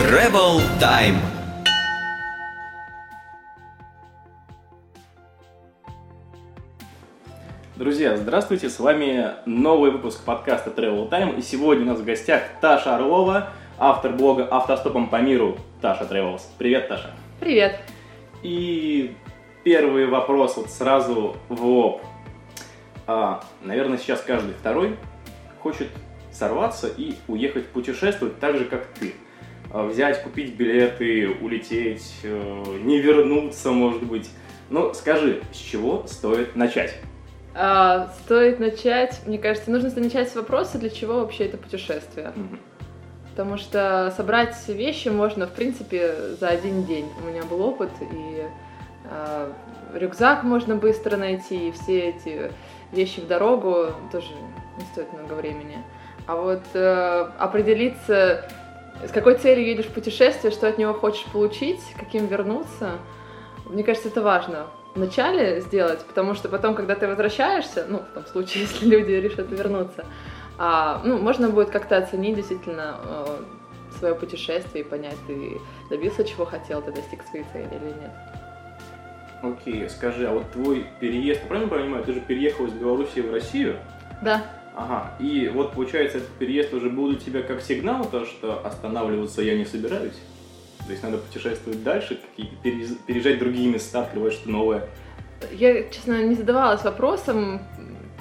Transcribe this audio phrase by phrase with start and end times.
[0.00, 1.16] Travel Time.
[7.76, 12.42] Друзья, здравствуйте, с вами новый выпуск подкаста Travel Time, и сегодня у нас в гостях
[12.62, 16.42] Таша Орлова, автор блога «Автостопом по миру» Таша Travels.
[16.58, 17.10] Привет, Таша.
[17.38, 17.78] Привет.
[18.42, 19.14] И
[19.64, 22.02] первый вопрос вот сразу в лоб.
[23.06, 24.96] А, наверное, сейчас каждый второй
[25.60, 25.88] хочет
[26.32, 29.14] сорваться и уехать путешествовать так же, как ты.
[29.72, 34.28] А, взять, купить билеты, улететь, э, не вернуться, может быть.
[34.68, 36.96] Ну, скажи, с чего стоит начать?
[37.54, 42.32] А, стоит начать, мне кажется, нужно начать с вопроса, для чего вообще это путешествие.
[42.34, 42.58] Мгм.
[43.30, 47.08] Потому что собрать вещи можно, в принципе, за один день.
[47.22, 48.44] У меня был опыт, и
[49.04, 49.52] а,
[49.94, 52.50] рюкзак можно быстро найти, и все эти
[52.92, 54.30] вещи в дорогу тоже
[54.78, 55.78] не стоит много времени.
[56.26, 58.48] А вот э, определиться,
[59.06, 62.98] с какой целью едешь в путешествие, что от него хочешь получить, каким вернуться,
[63.66, 68.26] мне кажется, это важно вначале сделать, потому что потом, когда ты возвращаешься, ну, в том
[68.26, 70.04] случае, если люди решат вернуться,
[70.58, 73.42] а, ну, можно будет как-то оценить действительно э,
[73.98, 75.58] свое путешествие и понять, ты
[75.88, 78.10] добился чего хотел, ты достиг своей цели или нет.
[79.42, 83.78] Окей, скажи, а вот твой переезд, правильно понимаю, ты же переехал из Беларуси в Россию?
[84.20, 84.44] Да.
[84.74, 89.42] Ага, и вот получается этот переезд уже был для тебя как сигнал, то, что останавливаться
[89.42, 90.18] я не собираюсь?
[90.86, 92.18] То есть надо путешествовать дальше,
[92.62, 94.88] переезжать в другие места, открывать что-то новое.
[95.52, 97.60] Я, честно, не задавалась вопросом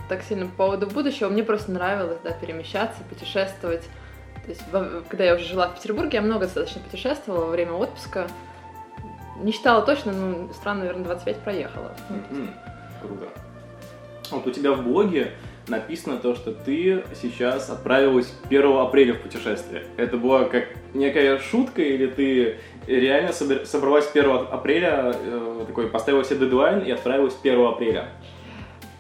[0.08, 1.30] так сильно по поводу будущего.
[1.30, 3.84] Мне просто нравилось, да, перемещаться, путешествовать.
[4.44, 4.64] То есть,
[5.10, 8.28] когда я уже жила в Петербурге, я много достаточно путешествовала во время отпуска.
[9.42, 11.92] Не считала точно, но стран, наверное, 25 проехала.
[12.10, 12.50] Мгм,
[13.02, 13.28] Круто.
[14.32, 15.32] Вот у тебя в блоге
[15.70, 19.84] написано то, что ты сейчас отправилась 1 апреля в путешествие.
[19.98, 26.40] Это была как некая шутка, или ты реально собралась 1 апреля, э, такой поставила себе
[26.40, 28.10] дедлайн и отправилась 1 апреля?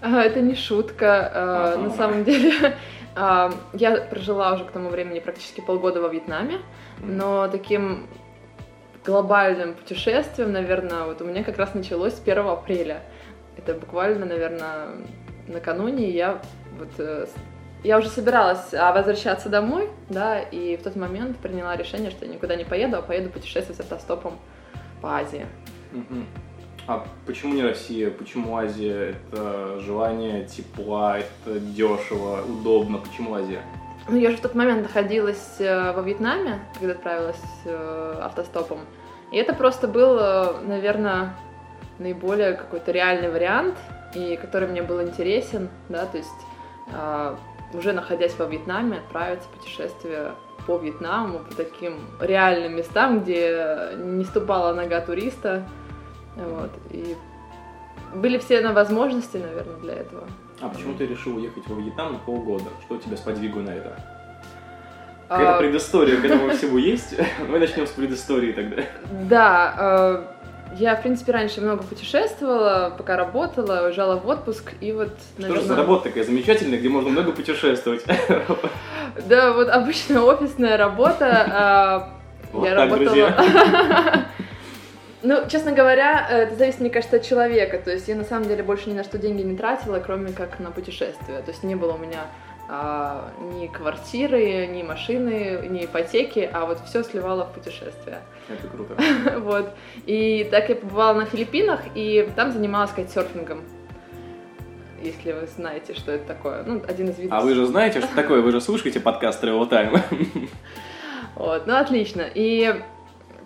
[0.01, 1.31] А, Это не шутка.
[1.33, 1.77] а.
[1.77, 2.53] На самом деле,
[3.15, 6.59] а, я прожила уже к тому времени практически полгода во Вьетнаме,
[6.99, 8.07] но таким
[9.05, 13.01] глобальным путешествием, наверное, вот у меня как раз началось с 1 апреля.
[13.57, 14.87] Это буквально, наверное,
[15.47, 16.41] накануне я
[16.79, 17.25] вот э,
[17.83, 22.33] я уже собиралась а, возвращаться домой, да, и в тот момент приняла решение, что я
[22.33, 24.37] никуда не поеду, а поеду путешествовать с автостопом
[25.01, 25.45] по Азии.
[25.91, 26.25] Мгм.
[26.87, 28.09] А почему не Россия?
[28.09, 29.15] Почему Азия?
[29.31, 32.97] Это желание тепла, это дешево, удобно.
[32.97, 33.61] Почему Азия?
[34.07, 38.79] Ну, я же в тот момент находилась э, во Вьетнаме, когда отправилась э, автостопом.
[39.31, 40.15] И это просто был,
[40.63, 41.35] наверное,
[41.99, 43.77] наиболее какой-то реальный вариант,
[44.15, 46.29] и который мне был интересен, да, то есть
[47.73, 50.31] уже находясь во Вьетнаме, отправиться в путешествие
[50.65, 55.67] по Вьетнаму, по таким реальным местам, где не ступала нога туриста,
[56.35, 57.15] вот, и
[58.13, 60.27] были все на возможности, наверное, для этого.
[60.61, 62.65] А почему ты решил уехать во Вьетнам на полгода?
[62.85, 63.95] Что тебя сподвигло на это?
[65.29, 67.15] А, Какая-то предыстория к этому всему есть?
[67.47, 68.83] Мы начнем с предыстории тогда.
[69.29, 70.38] Да, э,
[70.77, 75.47] я, в принципе, раньше много путешествовала, пока работала, уезжала в отпуск, и вот, Что же
[75.47, 75.67] наверное...
[75.67, 78.03] за работа такая замечательная, где можно много путешествовать?
[79.27, 82.09] Да, вот обычная офисная работа.
[82.51, 84.25] э, Вот я работала...
[85.21, 87.77] Ну, честно говоря, это зависит, мне кажется, от человека.
[87.77, 90.59] То есть я на самом деле больше ни на что деньги не тратила, кроме как
[90.59, 91.39] на путешествия.
[91.39, 92.27] То есть не было у меня
[92.71, 98.21] а, ни квартиры, ни машины, ни ипотеки, а вот все сливала в путешествия.
[98.47, 98.95] Это круто.
[99.39, 99.71] Вот.
[100.05, 103.63] И так я побывала на Филиппинах, и там занималась кайтсерфингом.
[105.01, 106.61] Если вы знаете, что это такое.
[106.63, 107.39] Ну, один из видов.
[107.39, 108.41] А вы же знаете, что такое?
[108.41, 109.99] Вы же слушаете подкаст Travel Time?
[111.35, 112.25] Вот, ну, отлично.
[112.35, 112.81] И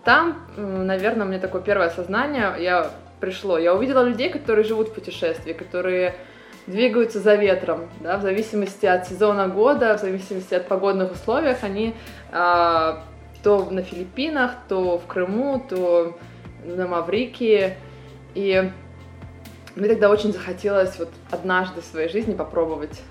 [0.04, 3.58] там, наверное, у меня такое первое осознание, я пришло.
[3.58, 6.16] Я увидела людей, которые живут в путешествии, которые
[6.68, 11.94] двигаются за ветром, да, в зависимости от сезона года, в зависимости от погодных условий, они
[12.32, 13.04] а,
[13.44, 16.18] то на Филиппинах, то в Крыму, то
[16.64, 17.76] на Маврикии.
[18.34, 18.72] И
[19.76, 23.02] мне тогда очень захотелось вот однажды в своей жизни попробовать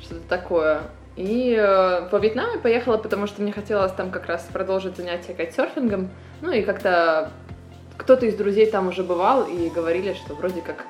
[0.00, 0.82] что-то такое.
[1.16, 6.10] И э, по Вьетнаму поехала, потому что мне хотелось там как раз продолжить занятия кайтсерфингом.
[6.40, 7.30] Ну и как-то
[7.96, 10.86] кто-то из друзей там уже бывал и говорили, что вроде как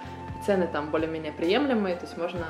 [0.51, 2.45] цены там более-менее приемлемые, то есть можно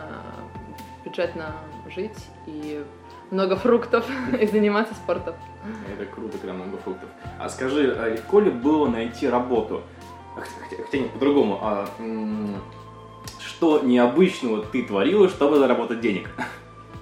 [1.05, 1.53] бюджетно
[1.95, 2.17] жить
[2.47, 2.83] и
[3.31, 4.07] много фруктов
[4.41, 5.35] и заниматься спортом.
[5.95, 7.11] Это круто, когда много фруктов.
[7.39, 9.83] А скажи, а легко ли было найти работу?
[10.35, 11.59] Хотя, хотя нет, по-другому.
[11.61, 11.87] А,
[13.39, 16.31] что необычного ты творила, чтобы заработать денег?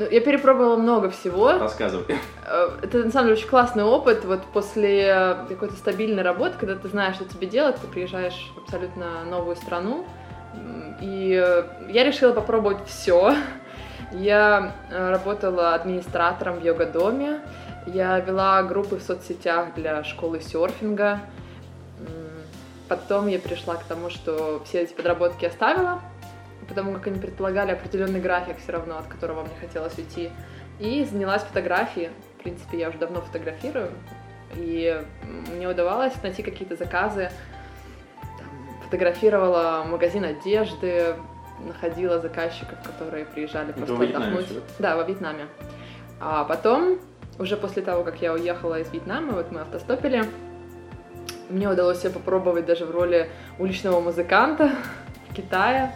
[0.00, 1.58] Ну, я перепробовала много всего.
[1.58, 2.06] Рассказывай.
[2.44, 4.24] Э, Это на самом деле очень классный опыт.
[4.24, 9.24] Вот после какой-то стабильной работы, когда ты знаешь, что тебе делать, ты приезжаешь в абсолютно
[9.24, 10.04] новую страну.
[11.00, 13.34] И э, я решила попробовать все.
[14.12, 17.40] Я э, работала администратором в йога-доме.
[17.86, 21.20] Я вела группы в соцсетях для школы серфинга.
[22.88, 26.00] Потом я пришла к тому, что все эти подработки оставила,
[26.68, 30.30] потому как они предполагали определенный график все равно, от которого мне хотелось уйти.
[30.80, 32.10] И занялась фотографией.
[32.38, 33.90] В принципе, я уже давно фотографирую.
[34.54, 35.02] И
[35.54, 37.30] мне удавалось найти какие-то заказы.
[38.88, 41.16] Фотографировала магазин одежды,
[41.60, 44.62] находила заказчиков, которые приезжали Это просто Вьетнаме отдохнуть.
[44.78, 45.46] Да, во Вьетнаме.
[46.20, 46.98] А потом,
[47.38, 50.24] уже после того, как я уехала из Вьетнама, вот мы автостопили,
[51.50, 54.72] мне удалось себя попробовать даже в роли уличного музыканта
[55.28, 55.92] в Китае.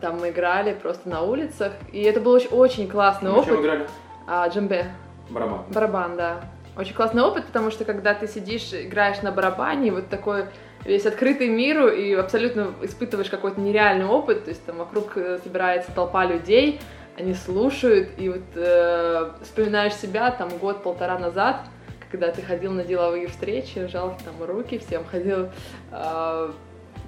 [0.00, 3.60] Там мы играли просто на улицах, и это был очень, очень классный чем опыт.
[3.60, 3.86] играли?
[4.26, 4.86] А, джембе,
[5.28, 5.64] Барабан.
[5.68, 6.40] барабан, да.
[6.74, 10.44] Очень классный опыт, потому что когда ты сидишь, играешь на барабане, вот такой
[10.84, 15.92] весь открытый миру и абсолютно испытываешь какой-то нереальный опыт, то есть там вокруг э, собирается
[15.92, 16.80] толпа людей,
[17.16, 21.62] они слушают, и вот э, вспоминаешь себя там год-полтора назад,
[22.10, 25.48] когда ты ходил на деловые встречи, жал там руки всем, ходил
[25.90, 26.52] э,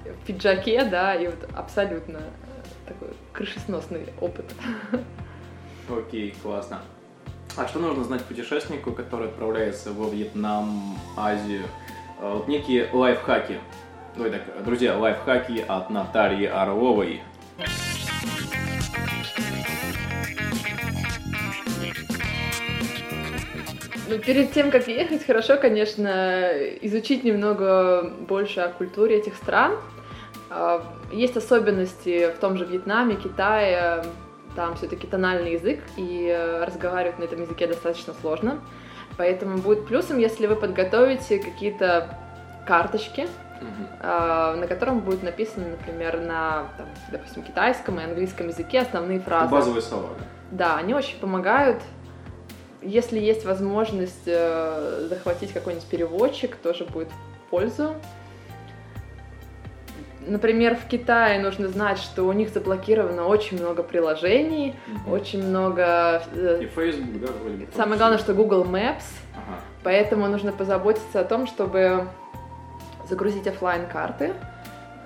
[0.05, 4.47] в пиджаке, да, и вот абсолютно э, такой крышесносный опыт.
[5.89, 6.81] Окей, классно.
[7.57, 11.65] А что нужно знать путешественнику, который отправляется во Вьетнам, Азию?
[12.21, 13.61] А, Вот некие лайфхаки.
[14.19, 17.23] Ой, так, друзья, лайфхаки от Натальи Орловой.
[24.09, 26.51] Ну, перед тем, как ехать, хорошо, конечно,
[26.83, 29.77] изучить немного больше о культуре этих стран.
[30.51, 34.05] А, Есть особенности в том же Вьетнаме, Китае,
[34.57, 38.59] там все-таки тональный язык, и э, разговаривать на этом языке достаточно сложно.
[39.21, 42.17] Поэтому будет плюсом, если вы подготовите какие-то
[42.67, 43.29] карточки,
[44.01, 49.53] а, на котором будет написано, например, на, там, допустим, китайском и английском языке основные фразы.
[49.53, 50.09] базовые слова.
[50.19, 50.25] да?
[50.53, 51.83] Да, они очень помогают.
[52.81, 57.97] Если есть возможность э, захватить какой-нибудь переводчик, тоже будет в пользу.
[60.35, 65.13] Например, в Китае нужно знать, что у них заблокировано очень много приложений, Мгм.
[65.13, 66.23] очень много...
[66.35, 67.73] э, И Facebook, да, вроде бы.
[67.75, 69.03] Самое главное, что Google Maps,
[69.35, 69.59] Ага.
[69.83, 72.07] поэтому нужно позаботиться о том, чтобы
[73.09, 74.33] загрузить оффлайн карты,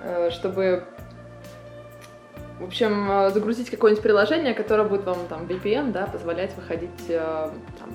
[0.03, 0.83] э, чтобы,
[2.59, 7.89] в общем, э, загрузить какое-нибудь приложение, которое будет вам там VPN, да, позволять выходить, там,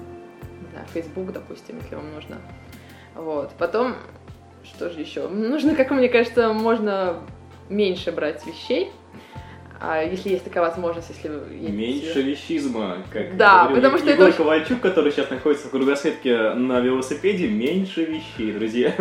[0.62, 2.38] не знаю, Facebook, допустим, если вам нужно.
[3.14, 3.50] Вот.
[3.56, 3.94] Потом,
[4.64, 5.28] что же еще?
[5.28, 7.18] Нужно, как мне кажется, можно
[7.68, 8.90] меньше брать вещей,
[9.80, 14.28] а если есть такая возможность, если Меньше вещизма, как Да, говорил потому что это Егор
[14.28, 18.94] очень- Ковальчук, который сейчас находится в кругосветке на велосипеде, меньше вещей, друзья.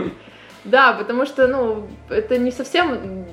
[0.64, 3.26] Да, потому что, ну, это не совсем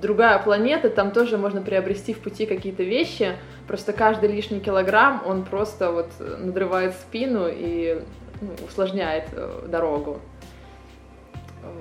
[0.00, 3.36] другая планета, там тоже можно приобрести в пути какие-то вещи,
[3.66, 8.02] просто каждый лишний килограмм, он просто вот надрывает спину и
[8.40, 10.20] ну, усложняет э, дорогу.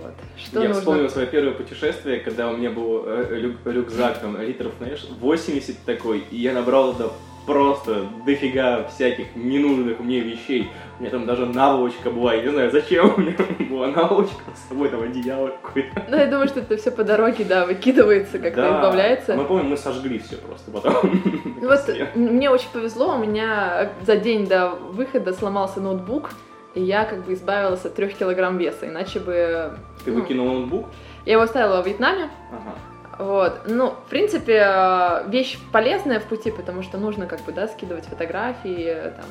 [0.01, 0.13] Вот.
[0.38, 0.81] Что Я нужно?
[0.81, 5.77] вспомнил свое первое путешествие, когда у меня был э, рю- рюкзак, там, литров, знаешь, 80
[5.85, 7.09] такой, и я набрал туда
[7.45, 10.69] просто дофига всяких ненужных мне вещей.
[10.97, 13.36] У меня там даже наволочка была, я не знаю, зачем у меня
[13.69, 16.03] была наволочка с собой, там одеяло какое-то.
[16.07, 18.77] Ну, я думаю, что это все по дороге, да, выкидывается, как-то Да.
[18.77, 19.36] избавляется.
[19.36, 20.96] Мы помним, мы сожгли все просто потом.
[21.62, 21.79] Вот
[22.15, 26.31] мне очень повезло, у меня за день до выхода сломался ноутбук,
[26.75, 29.77] и я как бы избавилась от трех килограмм веса, иначе бы...
[30.03, 30.88] Ты ну, ноутбук?
[31.25, 33.24] Я его оставила во Вьетнаме, Ага.
[33.24, 33.62] вот.
[33.68, 39.13] Ну, в принципе, вещь полезная в пути, потому что нужно как бы, да, скидывать фотографии,
[39.15, 39.25] там.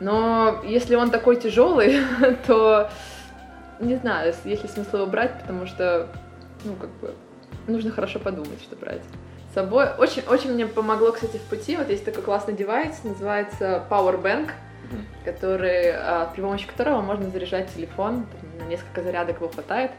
[0.00, 2.00] Но если он такой тяжелый,
[2.46, 2.90] то
[3.78, 6.08] не знаю, есть ли смысл его брать, потому что,
[6.64, 7.14] ну, как бы,
[7.66, 9.02] нужно хорошо подумать, что брать
[9.50, 9.86] с собой.
[9.98, 11.76] Очень, очень мне помогло, кстати, в пути.
[11.76, 14.50] Вот есть такой классный девайс, называется Power Bank,
[14.90, 15.06] Мгм.
[15.24, 18.26] который, а, при помощи которого можно заряжать телефон,
[18.58, 19.92] на несколько зарядок его хватает.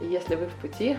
[0.00, 0.98] И если вы в пути,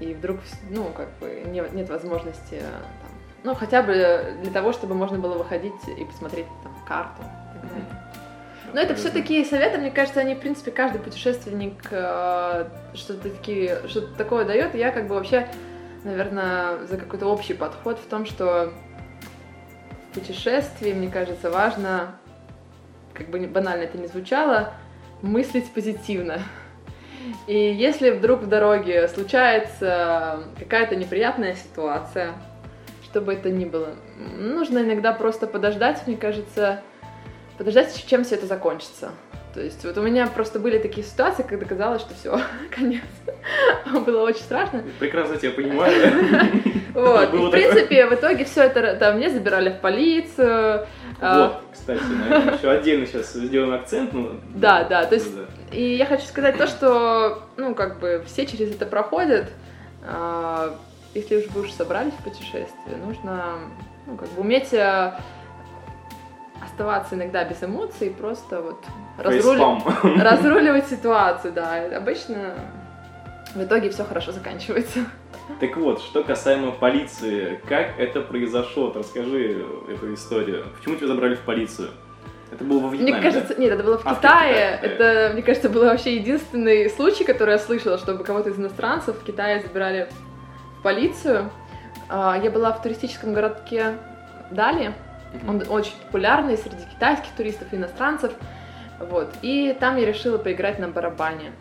[0.00, 0.40] и вдруг,
[0.70, 3.10] ну, как бы не- нет возможности, э, там,
[3.44, 7.22] ну, хотя бы для того, чтобы можно было выходить и посмотреть там карту.
[8.72, 13.78] Но это все такие советы, мне кажется, они, в принципе, каждый путешественник э, что-то такие,
[13.88, 14.74] что-то такое дает.
[14.74, 15.48] И я как бы вообще,
[16.04, 18.72] наверное, за какой-то общий подход в том, что
[20.10, 22.16] в путешествии, мне кажется, важно,
[23.16, 24.74] как бы банально это не звучало,
[25.22, 26.40] мыслить позитивно.
[27.46, 32.34] И если вдруг в дороге случается какая-то неприятная ситуация,
[33.02, 33.94] что бы это ни было.
[34.38, 36.82] Нужно иногда просто подождать, мне кажется,
[37.58, 39.10] подождать, чем все это закончится.
[39.56, 42.38] То есть вот у меня просто были такие ситуации, когда казалось, что все,
[42.70, 43.00] конец.
[44.04, 44.84] Было очень страшно.
[44.98, 46.62] Прекрасно тебя понимаю.
[46.92, 47.32] Вот.
[47.32, 50.86] В принципе, в итоге все это там мне забирали в полицию.
[51.20, 54.12] А, вот, кстати, еще отдельно сейчас сделаем акцент.
[54.12, 55.32] Ну, да, да, то есть,
[55.72, 59.50] и я хочу сказать то, что, ну, как бы все через это проходят.
[60.06, 60.78] А,
[61.14, 63.54] если уж вы уже собрались в путешествие, нужно,
[64.06, 65.12] ну, как бы уметь э,
[66.66, 68.84] оставаться иногда без эмоций, просто вот
[69.18, 69.62] разрули...
[70.22, 71.96] разруливать ситуацию, да.
[71.96, 72.54] Обычно
[73.54, 75.00] в итоге все хорошо заканчивается.
[75.60, 78.92] Так вот, что касаемо полиции, как это произошло?
[78.94, 80.66] Расскажи эту историю.
[80.76, 81.90] Почему тебя забрали в полицию?
[82.52, 83.60] Это было во Вьетнаме, Мне кажется, да?
[83.60, 84.76] нет, это было в а, Китае.
[84.76, 84.92] В Китае.
[84.92, 89.24] Это, мне кажется, был вообще единственный случай, который я слышала, чтобы кого-то из иностранцев в
[89.24, 90.08] Китае забирали
[90.78, 91.50] в полицию.
[92.08, 93.94] А, я была в туристическом городке
[94.50, 94.94] Дали.
[95.46, 98.32] Он очень популярный среди китайских туристов иностранцев.
[98.98, 99.34] Вот.
[99.42, 101.52] И там я решила поиграть на барабане.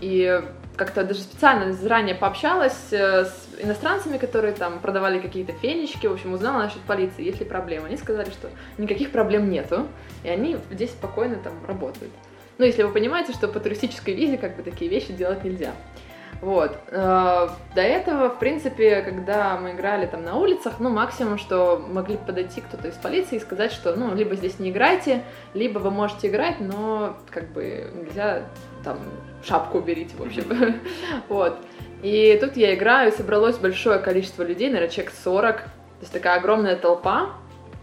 [0.00, 0.42] И
[0.76, 6.32] как-то даже специально заранее пообщалась э, с иностранцами, которые там продавали какие-то фенечки, в общем,
[6.32, 7.88] узнала насчет полиции, есть ли проблемы.
[7.88, 8.48] Они сказали, что
[8.78, 9.86] никаких проблем нету,
[10.24, 12.12] и они здесь спокойно там работают.
[12.56, 15.72] Ну, если вы понимаете, что по туристической визе как бы такие вещи делать нельзя.
[16.40, 16.78] Вот.
[16.88, 22.16] Э, до этого, в принципе, когда мы играли там на улицах, ну, максимум, что могли
[22.16, 26.28] подойти кто-то из полиции и сказать, что, ну, либо здесь не играйте, либо вы можете
[26.28, 28.44] играть, но, как бы, нельзя
[28.82, 28.98] там
[29.44, 30.44] шапку уберите, в общем.
[31.28, 31.58] Вот.
[32.02, 35.70] И тут я играю, собралось большое количество людей, наверное, человек 40, то
[36.00, 37.32] есть такая огромная толпа,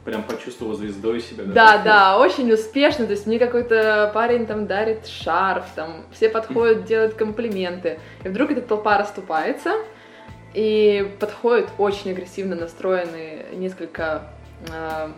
[0.07, 1.43] прям почувствовал звездой себя.
[1.43, 3.05] Да, да, да, очень успешно.
[3.05, 7.99] То есть мне какой-то парень там дарит шарф, там все подходят, делают комплименты.
[8.23, 9.73] И вдруг эта толпа расступается,
[10.53, 14.29] и подходят очень агрессивно настроенные несколько
[14.71, 15.09] э,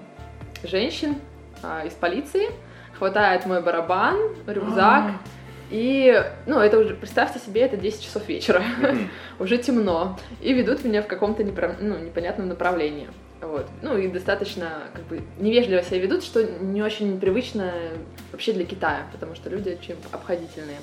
[0.64, 1.18] женщин
[1.62, 2.48] э, из полиции,
[2.98, 4.18] хватает мой барабан,
[4.48, 5.04] рюкзак.
[5.04, 5.14] А.
[5.70, 8.64] И, ну, это уже, представьте себе, это 10 часов вечера,
[9.40, 11.76] уже темно, и ведут меня в каком-то непро...
[11.80, 13.08] ну, непонятном направлении.
[13.42, 13.68] Вот.
[13.82, 17.72] Ну и достаточно как бы невежливо себя ведут, что не очень привычно
[18.32, 20.80] вообще для Китая, потому что люди очень обходительные.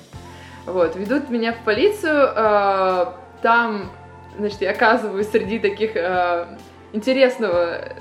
[0.65, 3.05] Вот, ведут меня в полицию, э,
[3.41, 3.89] там,
[4.37, 6.45] значит, я оказываюсь среди таких э,
[6.91, 7.93] интересного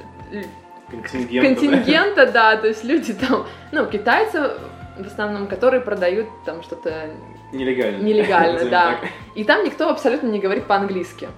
[0.90, 2.54] контингента, контингента да.
[2.54, 4.50] да, то есть люди там, ну, китайцы
[4.98, 7.10] в основном, которые продают там что-то
[7.52, 8.02] Нелегально.
[8.02, 9.00] Нелегально, да.
[9.34, 11.28] И там никто абсолютно не говорит по-английски.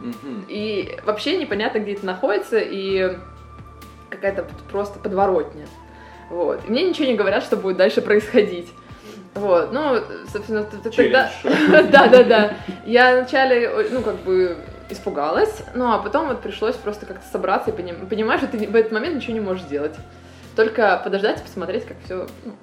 [0.48, 3.16] И вообще непонятно, где это находится, и
[4.10, 5.66] какая-то просто подворотня.
[6.30, 6.60] Вот.
[6.66, 8.68] И мне ничего не говорят, что будет дальше происходить.
[9.34, 9.98] Вот, ну,
[10.32, 11.30] собственно, тогда...
[11.44, 12.54] Да-да-да.
[12.84, 14.56] Я вначале, ну, как бы
[14.90, 18.90] испугалась, ну, а потом вот пришлось просто как-то собраться и понимаешь, что ты в этот
[18.90, 19.94] момент ничего не можешь сделать.
[20.56, 22.54] Только подождать и посмотреть, как все, ну,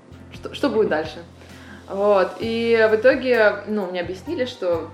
[0.45, 1.23] что, что будет дальше.
[1.87, 4.89] Вот, и в итоге, ну, мне объяснили, что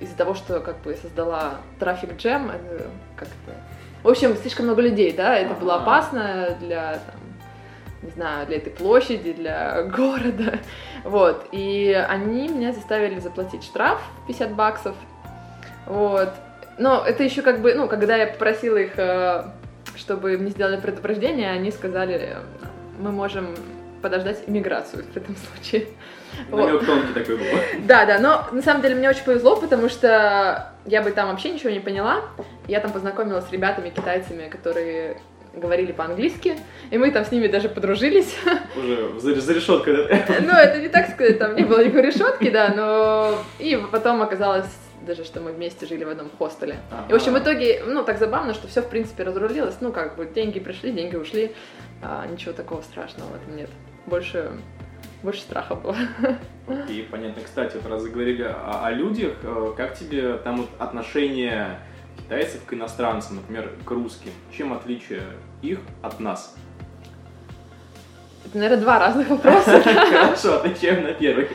[0.00, 2.86] из-за того, что как бы создала трафик джем, это
[3.16, 3.52] как-то...
[4.02, 7.20] В общем, слишком много людей, да, это было опасно для, там,
[8.02, 10.58] не знаю, для этой площади, для города,
[11.04, 14.96] вот, и они меня заставили заплатить штраф 50 баксов,
[15.86, 16.30] вот,
[16.78, 19.44] но это еще как бы, ну, когда я попросила их, э,
[19.96, 22.36] чтобы мне сделали предупреждение, они сказали,
[22.98, 23.54] мы можем
[24.02, 25.86] подождать иммиграцию в этом случае.
[26.50, 26.86] Намек вот.
[26.86, 27.46] тонкий такой был.
[27.86, 31.50] Да, да, но на самом деле мне очень повезло, потому что я бы там вообще
[31.50, 32.22] ничего не поняла.
[32.68, 35.18] Я там познакомилась с ребятами, китайцами, которые
[35.54, 36.56] говорили по-английски,
[36.90, 38.34] и мы там с ними даже подружились.
[38.76, 40.24] Уже за, за решеткой, да?
[40.40, 43.38] Ну, это не так сказать, там не было никакой решетки, да, но...
[43.58, 44.66] И потом оказалось
[45.06, 46.76] даже, что мы вместе жили в одном хостеле.
[46.90, 47.06] Ага.
[47.08, 49.76] И, в общем, в итоге, ну, так забавно, что все, в принципе, разрулилось.
[49.80, 51.52] Ну, как бы, деньги пришли, деньги ушли.
[52.02, 53.70] А, ничего такого страшного в этом нет.
[54.06, 54.52] Больше
[55.22, 55.96] больше страха было.
[56.88, 57.42] И понятно.
[57.42, 61.78] Кстати, вот раз заговорили о, о людях, э, как тебе там вот отношение
[62.18, 64.32] китайцев к иностранцам, например, к русским?
[64.56, 65.22] Чем отличие
[65.60, 66.56] их от нас?
[68.44, 69.80] Это, наверное, два разных вопроса.
[69.84, 71.48] Хорошо, отвечаем на первый.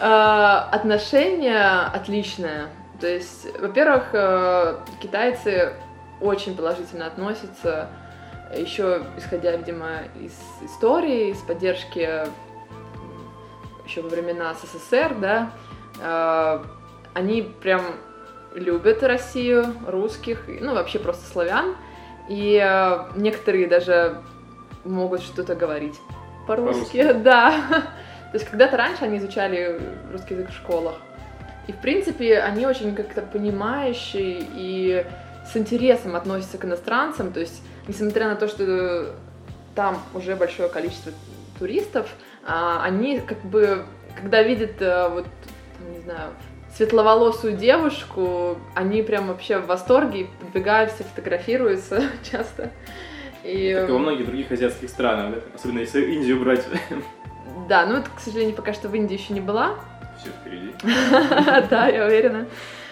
[0.00, 1.62] Э, отношение
[1.92, 2.68] отличное.
[3.00, 5.74] То есть, во-первых, э, китайцы
[6.20, 7.88] очень положительно относятся,
[8.56, 12.26] еще исходя, видимо, из истории, из поддержки
[13.84, 15.50] еще во времена СССР, да,
[16.00, 16.64] э,
[17.14, 17.82] они прям
[18.54, 21.76] любят Россию, русских, ну вообще просто славян,
[22.28, 24.20] и э, некоторые даже
[24.84, 25.98] могут что-то говорить
[26.46, 27.52] по-русски, по да.
[28.32, 29.80] То есть когда-то раньше они изучали
[30.12, 30.94] русский язык в школах,
[31.66, 35.04] и в принципе они очень как-то понимающие и
[35.50, 39.14] с интересом относятся к иностранцам, то есть, несмотря на то, что
[39.74, 41.12] там уже большое количество
[41.58, 42.08] туристов,
[42.46, 43.84] а, они как бы,
[44.16, 45.26] когда видят э, вот,
[45.92, 46.30] не знаю,
[46.74, 52.70] светловолосую девушку, они прям вообще в восторге, подбегаются, фотографируются часто.
[53.44, 53.74] И...
[53.78, 55.40] Как и во многих других азиатских странах, да?
[55.54, 56.64] особенно если Индию брать.
[57.68, 59.76] Да, ну вот, к сожалению, пока что в Индии еще не была.
[60.18, 60.72] Все впереди.
[61.70, 62.46] Да, я уверена.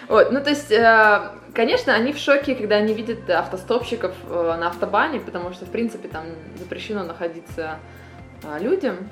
[0.09, 1.21] Вот, ну то есть, э,
[1.53, 6.07] конечно, они в шоке, когда они видят автостопщиков э, на автобане, потому что, в принципе,
[6.07, 6.25] там
[6.57, 7.77] запрещено находиться
[8.43, 9.07] э, людям.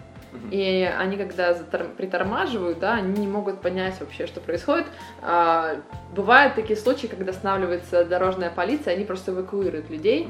[0.51, 1.53] И они, когда
[1.97, 4.85] притормаживают, да, они не могут понять вообще, что происходит.
[5.21, 5.77] А,
[6.13, 10.29] бывают такие случаи, когда останавливается дорожная полиция, они просто эвакуируют людей.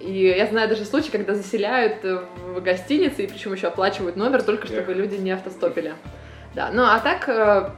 [0.00, 4.66] И я знаю даже случаи, когда заселяют в гостинице, и причем еще оплачивают номер, только
[4.66, 5.94] чтобы люди не автостопили.
[6.54, 7.72] Да, ну а так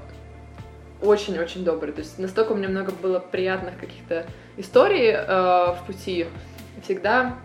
[1.05, 1.93] очень-очень добрый.
[1.93, 6.27] То есть настолько у меня много было приятных каких-то историй э, в пути.
[6.83, 7.37] Всегда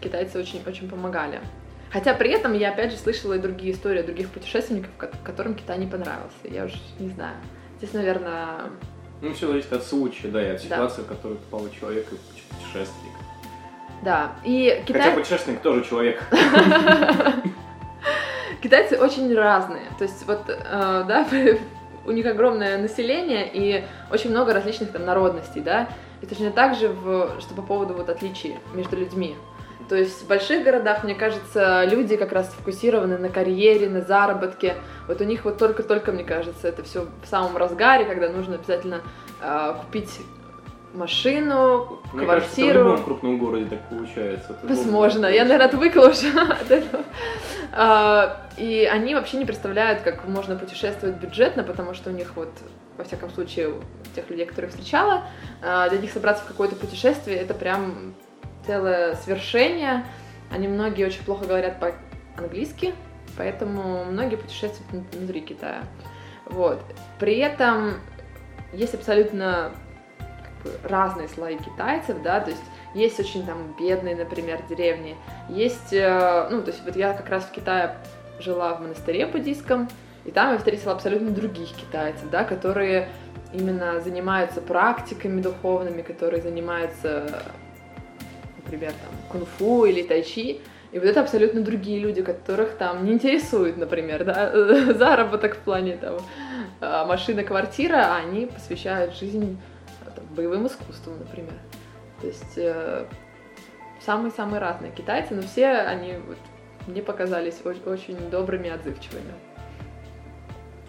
[0.00, 1.40] китайцы очень-очень помогали.
[1.92, 4.90] Хотя при этом я опять же слышала и другие истории других путешественников,
[5.22, 6.36] которым Китай не понравился.
[6.44, 7.36] Я уж не знаю.
[7.78, 8.70] Здесь, наверное...
[9.20, 11.04] Ну, все зависит от случая, да, и от ситуации, да.
[11.04, 12.16] в которую попал человек и
[12.54, 13.12] путешественник.
[14.02, 15.02] Да, и Китай...
[15.02, 16.22] Хотя путешественник тоже человек.
[18.62, 19.86] Китайцы очень разные.
[19.98, 21.26] То есть вот, э, да,
[22.04, 25.88] у них огромное население и очень много различных там народностей, да.
[26.20, 29.36] И точно так же, в, что по поводу вот отличий между людьми.
[29.88, 34.76] То есть в больших городах, мне кажется, люди как раз фокусированы на карьере, на заработке.
[35.08, 39.02] Вот у них вот только-только, мне кажется, это все в самом разгаре, когда нужно обязательно
[39.40, 40.20] э, купить
[40.94, 42.26] машину, Мне квартиру.
[42.26, 44.56] Кажется, в любом крупном городе так получается.
[44.62, 47.04] Возможно, я, наверное, отвыкла уже от этого.
[47.72, 52.50] А, и они вообще не представляют, как можно путешествовать бюджетно, потому что у них вот,
[52.98, 53.74] во всяком случае,
[54.14, 55.24] тех людей, которых встречала,
[55.62, 58.14] а, для них собраться в какое-то путешествие, это прям
[58.66, 60.04] целое свершение.
[60.50, 62.94] Они многие очень плохо говорят по-английски,
[63.36, 65.82] поэтому многие путешествуют внутри Китая.
[66.44, 66.80] Вот.
[67.18, 67.94] При этом
[68.72, 69.72] есть абсолютно
[70.84, 72.62] разные слои китайцев, да, то есть
[72.94, 75.16] есть очень там бедные, например, деревни,
[75.48, 77.96] есть, э, ну, то есть вот я как раз в Китае
[78.38, 79.88] жила в монастыре буддийском,
[80.24, 83.08] и там я встретила абсолютно других китайцев, да, которые
[83.52, 87.42] именно занимаются практиками духовными, которые занимаются
[88.72, 90.60] например, там, кунг-фу или тайчи,
[90.92, 94.52] и вот это абсолютно другие люди, которых там не интересует, например, да,
[94.94, 96.18] заработок в плане там
[96.80, 99.58] а, машина, квартира, а они посвящают жизнь
[100.32, 101.54] боевым искусствам, например.
[102.20, 103.06] То есть э,
[104.00, 106.38] самые-самые разные китайцы, но все они вот,
[106.86, 109.32] мне показались очень, очень добрыми и отзывчивыми.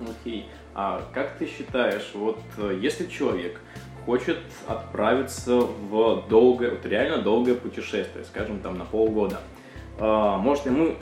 [0.02, 0.42] Окей.
[0.42, 0.44] Okay.
[0.76, 3.60] А как ты считаешь, вот э, если человек
[4.06, 9.40] хочет отправиться в долгое, вот реально долгое путешествие, скажем, там на полгода.
[10.00, 10.96] А, может ему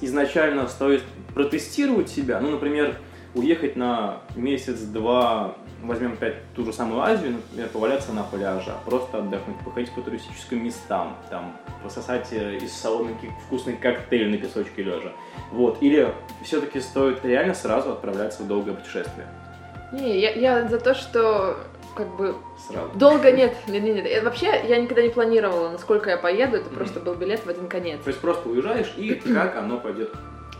[0.00, 1.02] изначально стоит
[1.34, 2.96] протестировать себя, ну, например,
[3.36, 9.58] уехать на месяц-два, возьмем опять ту же самую Азию, например, поваляться на пляже, просто отдохнуть,
[9.64, 15.12] походить по туристическим местам, там, пососать э, из соломинки вкусный коктейль на песочке лежа.
[15.52, 15.82] Вот.
[15.82, 19.26] Или все-таки стоит реально сразу отправляться в долгое путешествие?
[19.92, 21.58] Не, я, я за то, что
[21.94, 22.34] как бы
[22.68, 22.90] Сразу.
[22.94, 24.24] долго нет, нет, нет, нет.
[24.24, 26.74] Вообще я никогда не планировала, насколько я поеду, это mm-hmm.
[26.74, 28.00] просто был билет в один конец.
[28.02, 30.12] То есть просто уезжаешь и как оно пойдет.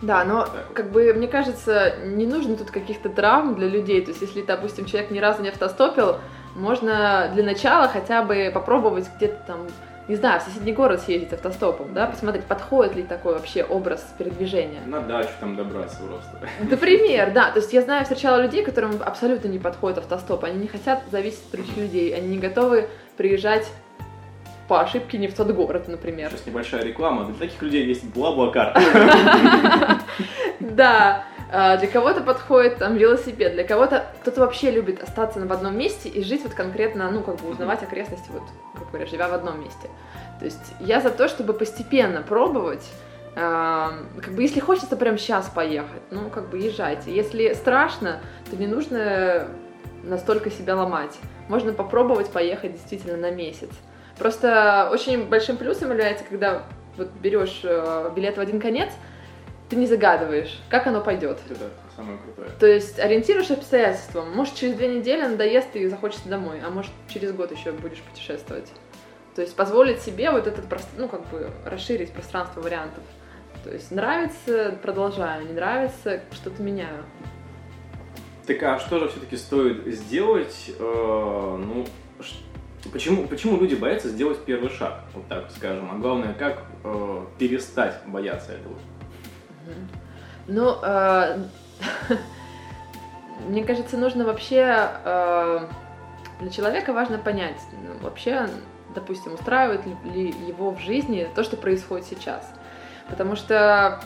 [0.02, 4.02] Да, но как бы мне кажется, не нужно тут каких-то травм для людей.
[4.02, 6.16] То есть, если, допустим, человек ни разу не автостопил,
[6.54, 9.66] можно для начала хотя бы попробовать где-то там
[10.08, 14.80] не знаю, в соседний город съездить автостопом, да, посмотреть, подходит ли такой вообще образ передвижения.
[14.86, 16.30] На дачу там добраться просто.
[16.60, 20.68] Например, да, то есть я знаю, встречала людей, которым абсолютно не подходит автостоп, они не
[20.68, 23.68] хотят зависеть от других людей, они не готовы приезжать
[24.68, 26.30] по ошибке не в тот город, например.
[26.30, 28.76] Сейчас небольшая реклама, для таких людей есть Блаблакар.
[30.58, 35.78] Да, а, для кого-то подходит там велосипед, для кого-то кто-то вообще любит остаться в одном
[35.78, 38.42] месте и жить вот конкретно, ну, как бы узнавать окрестности, вот,
[38.74, 39.88] как говоря, живя в одном месте.
[40.38, 42.84] То есть я за то, чтобы постепенно пробовать,
[43.36, 43.88] э,
[44.20, 47.14] как бы если хочется прямо сейчас поехать, ну, как бы езжайте.
[47.14, 49.48] Если страшно, то не нужно
[50.02, 51.16] настолько себя ломать.
[51.48, 53.70] Можно попробовать поехать действительно на месяц.
[54.18, 56.64] Просто очень большим плюсом является, когда
[56.96, 58.90] вот берешь э, билет в один конец,
[59.68, 61.38] ты не загадываешь, как оно пойдет.
[61.50, 62.50] Это самое крутое.
[62.58, 64.34] То есть ориентируешь обстоятельствам.
[64.34, 68.70] Может, через две недели надоест и захочется домой, а может, через год еще будешь путешествовать.
[69.34, 70.64] То есть позволить себе вот этот,
[70.96, 73.02] ну, как бы расширить пространство вариантов.
[73.64, 77.04] То есть нравится, продолжаю, не нравится, что-то меняю.
[78.46, 81.84] Так а что же все-таки стоит сделать, э, ну,
[82.92, 88.00] Почему, почему люди боятся сделать первый шаг, вот так скажем, а главное, как э, перестать
[88.06, 88.74] бояться этого?
[90.46, 91.38] Ну, э,
[93.48, 95.66] мне кажется, нужно вообще э,
[96.40, 98.48] для человека важно понять, ну, вообще,
[98.94, 102.52] допустим, устраивает ли его в жизни то, что происходит сейчас.
[103.08, 104.00] Потому что,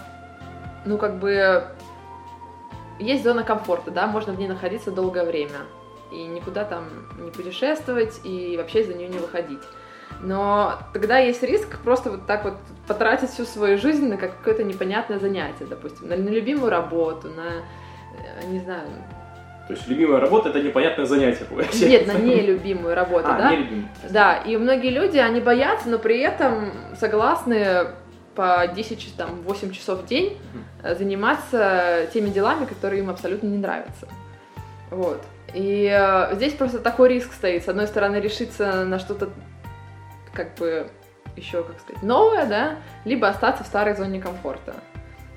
[0.84, 1.66] ну, как бы,
[2.98, 5.58] есть зона комфорта, да, можно в ней находиться долгое время
[6.12, 6.84] и никуда там
[7.18, 9.62] не путешествовать и вообще за нее не выходить.
[10.22, 12.54] Но тогда есть риск просто вот так вот
[12.86, 17.62] потратить всю свою жизнь на какое-то непонятное занятие, допустим, на, на любимую работу, на,
[18.18, 18.88] э, не знаю,
[19.70, 21.88] то есть любимая работа это непонятное занятие получается.
[21.88, 23.52] Нет, на нелюбимую работу, а, да?
[23.52, 23.88] Нелюбимую.
[24.10, 27.86] Да, и многие люди, они боятся, но при этом согласны
[28.34, 30.38] по 10, там, 8 часов в день
[30.82, 34.08] э, заниматься теми делами, которые им абсолютно не нравятся.
[34.90, 35.22] Вот.
[35.54, 37.64] И э, здесь просто такой риск стоит.
[37.64, 39.30] С одной стороны, решиться на что-то
[40.32, 40.90] как бы
[41.36, 44.74] еще, как сказать, новое, да, либо остаться в старой зоне комфорта.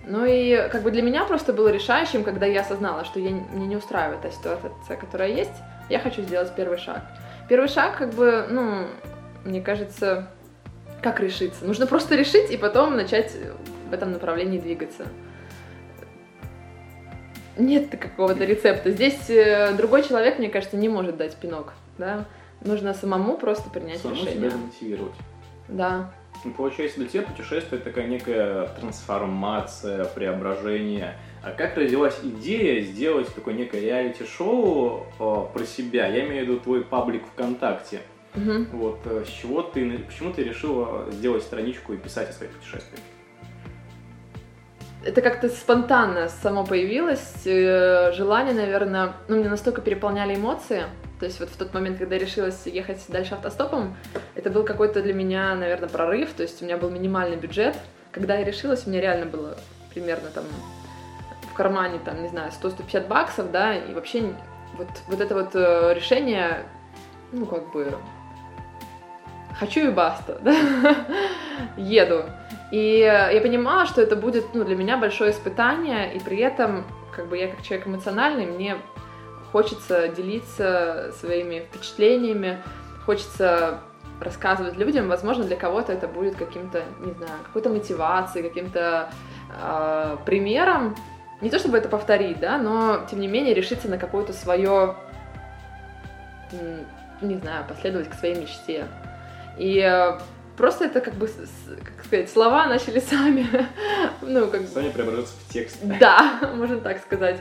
[0.06, 3.66] Ну и как бы для меня просто было решающим, когда я осознала, что я, меня
[3.66, 5.54] не устраивает та ситуация, которая есть,
[5.90, 7.02] я хочу сделать первый шаг.
[7.48, 8.88] Первый шаг, как бы, ну,
[9.46, 10.28] мне кажется,
[11.02, 11.66] как решиться?
[11.66, 13.32] Нужно просто решить и потом начать
[13.90, 15.06] в этом направлении двигаться
[17.58, 18.92] нет какого-то рецепта.
[18.92, 22.26] Здесь э, другой человек, мне кажется, не может дать пинок, да.
[22.62, 24.50] Нужно самому просто принять самому решение.
[24.50, 25.16] себя мотивировать.
[25.68, 26.12] Да.
[26.44, 31.18] Ну, получается, для тебя путешествие это такая некая трансформация, преображение.
[31.42, 36.08] А как родилась идея сделать такое некое реалити-шоу э, про себя?
[36.08, 38.02] Я имею в виду твой паблик ВКонтакте.
[38.36, 38.78] Угу.
[38.78, 43.00] Вот э, с чего ты, почему ты решила сделать страничку и писать о своих путешествиях?
[45.06, 47.46] Это как-то спонтанно само появилось.
[47.46, 50.84] Э, желание, наверное, ну, мне настолько переполняли эмоции.
[51.20, 53.96] То есть вот в тот момент, когда я решилась ехать дальше автостопом,
[54.36, 56.34] это был какой-то для меня, наверное, прорыв.
[56.34, 57.76] То есть у меня был минимальный бюджет.
[58.12, 59.58] Когда я решилась, у меня реально было
[59.94, 60.46] примерно там
[61.52, 64.34] в кармане, там, не знаю, 100-150 баксов, да, и вообще
[64.76, 66.64] вот, вот это вот э, решение,
[67.32, 67.96] ну, как бы,
[69.60, 70.56] хочу и баста, да,
[71.78, 72.26] еду.
[72.74, 77.28] И я понимала, что это будет ну, для меня большое испытание, и при этом, как
[77.28, 78.78] бы я как человек эмоциональный, мне
[79.52, 82.64] хочется делиться своими впечатлениями,
[83.06, 83.82] хочется
[84.20, 89.12] рассказывать людям, возможно, для кого-то это будет каким-то, не знаю, какой-то мотивацией, каким-то
[89.52, 90.96] э, примером.
[91.42, 94.96] Не то чтобы это повторить, да, но тем не менее решиться на какое-то свое,
[97.22, 98.88] не знаю, последовать к своей мечте.
[99.60, 100.18] И э,
[100.58, 103.48] просто это как бы, как сказать, слова начали сами,
[104.22, 105.78] ну, как Сами преображаться в текст.
[105.82, 107.38] Да, можно так сказать.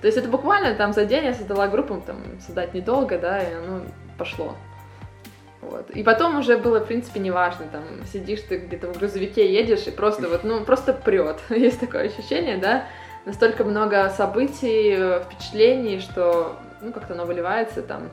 [0.00, 3.54] То есть это буквально там за день я создала группу, там, создать недолго, да, и
[3.54, 3.82] оно
[4.18, 4.54] пошло.
[5.62, 5.90] Вот.
[5.90, 9.90] И потом уже было, в принципе, неважно, там, сидишь ты где-то в грузовике, едешь, и
[9.90, 11.40] просто вот, ну, просто прет.
[11.50, 12.84] Есть такое ощущение, да,
[13.24, 18.10] настолько много событий, впечатлений, что, ну, как-то оно выливается там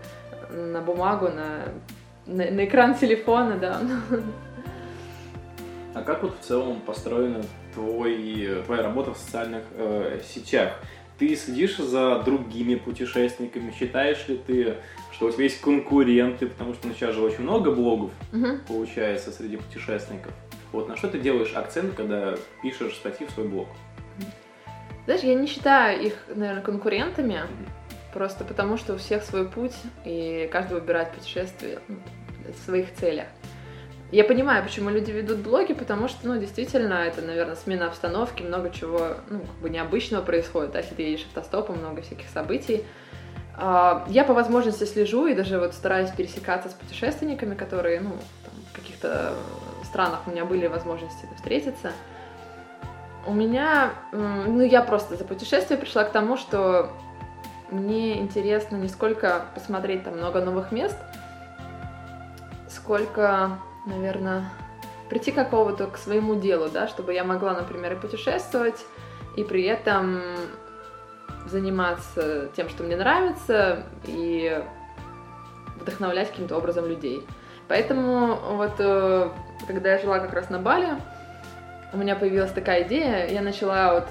[0.50, 1.66] на бумагу, на
[2.26, 3.82] на, на экран телефона, да.
[5.94, 10.80] А как вот в целом построена твой, твоя работа в социальных э, сетях?
[11.20, 13.72] Ты следишь за другими путешественниками?
[13.72, 14.78] Считаешь ли ты,
[15.12, 16.48] что у тебя есть конкуренты?
[16.48, 18.58] Потому что ну, сейчас же очень много блогов угу.
[18.68, 20.34] получается среди путешественников.
[20.72, 23.68] Вот на что ты делаешь акцент, когда пишешь статьи в свой блог?
[25.06, 27.42] Знаешь, я не считаю их, наверное, конкурентами.
[28.14, 31.80] Просто потому, что у всех свой путь, и каждый выбирает путешествие
[32.48, 33.26] в своих целях.
[34.12, 38.70] Я понимаю, почему люди ведут блоги, потому что, ну, действительно, это, наверное, смена обстановки, много
[38.70, 42.86] чего, ну, как бы необычного происходит, да, если ты едешь автостопом, много всяких событий.
[43.58, 48.54] А, я по возможности слежу и даже вот стараюсь пересекаться с путешественниками, которые, ну, там,
[48.72, 49.34] в каких-то
[49.84, 51.92] странах у меня были возможности встретиться.
[53.26, 56.92] У меня, ну, я просто за путешествие пришла к тому, что
[57.74, 60.98] мне интересно не сколько посмотреть там много новых мест,
[62.70, 64.50] сколько, наверное,
[65.10, 68.86] прийти какого-то к своему делу, да, чтобы я могла, например, и путешествовать,
[69.36, 70.22] и при этом
[71.46, 74.64] заниматься тем, что мне нравится, и
[75.80, 77.28] вдохновлять каким-то образом людей.
[77.68, 79.30] Поэтому вот э,
[79.68, 80.96] когда я жила как раз на Бали,
[81.94, 84.08] у меня появилась такая идея, я начала вот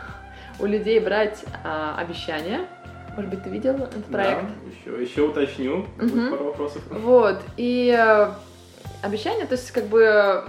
[0.60, 2.66] у людей брать а, обещания,
[3.16, 4.42] может быть, ты видел этот проект?
[4.42, 5.86] Да, еще, еще уточню.
[6.00, 6.30] Угу.
[6.30, 6.82] Пару вопросов.
[6.90, 7.40] Вот.
[7.56, 8.30] И э,
[9.02, 10.44] обещание, то есть как бы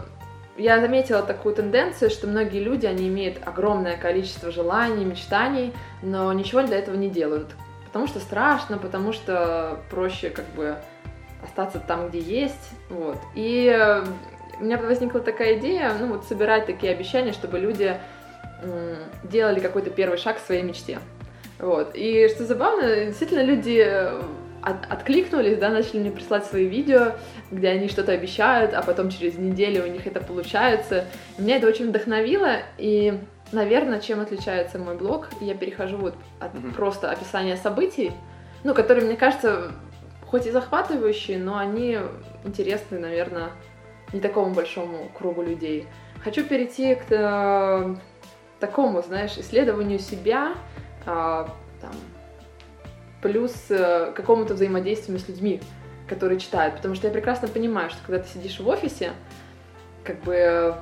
[0.58, 6.62] я заметила такую тенденцию, что многие люди, они имеют огромное количество желаний, мечтаний, но ничего
[6.63, 7.56] для этого не делают.
[7.88, 10.75] Потому что страшно, потому что проще как бы
[11.43, 13.17] остаться там, где есть, вот.
[13.36, 14.04] И э,
[14.60, 17.97] у меня возникла такая идея, ну вот собирать такие обещания, чтобы люди
[19.23, 20.99] делали какой-то первый шаг к своей мечте.
[21.59, 21.91] Вот.
[21.93, 24.21] И что забавно, действительно люди э,
[24.61, 27.13] от, откликнулись, да, начали мне прислать свои видео,
[27.51, 31.05] где они что-то обещают, а потом через неделю у них это получается.
[31.37, 33.17] Меня это очень вдохновило, и,
[33.51, 36.73] наверное, чем отличается мой блог, я перехожу вот от Мгм.
[36.73, 38.11] просто описания событий,
[38.63, 39.71] ну, которые, мне кажется,
[40.25, 41.99] хоть и захватывающие, но они
[42.43, 43.51] интересны, наверное,
[44.11, 45.87] не такому большому кругу людей.
[46.23, 47.95] Хочу перейти к э,
[48.59, 50.53] такому, знаешь, исследованию себя,
[51.05, 51.49] а,
[51.81, 51.91] там,
[53.21, 55.61] плюс э, какому-то взаимодействию с людьми,
[56.07, 56.75] которые читают.
[56.75, 59.13] Потому что я прекрасно понимаю, что когда ты сидишь в офисе,
[60.03, 60.75] как бы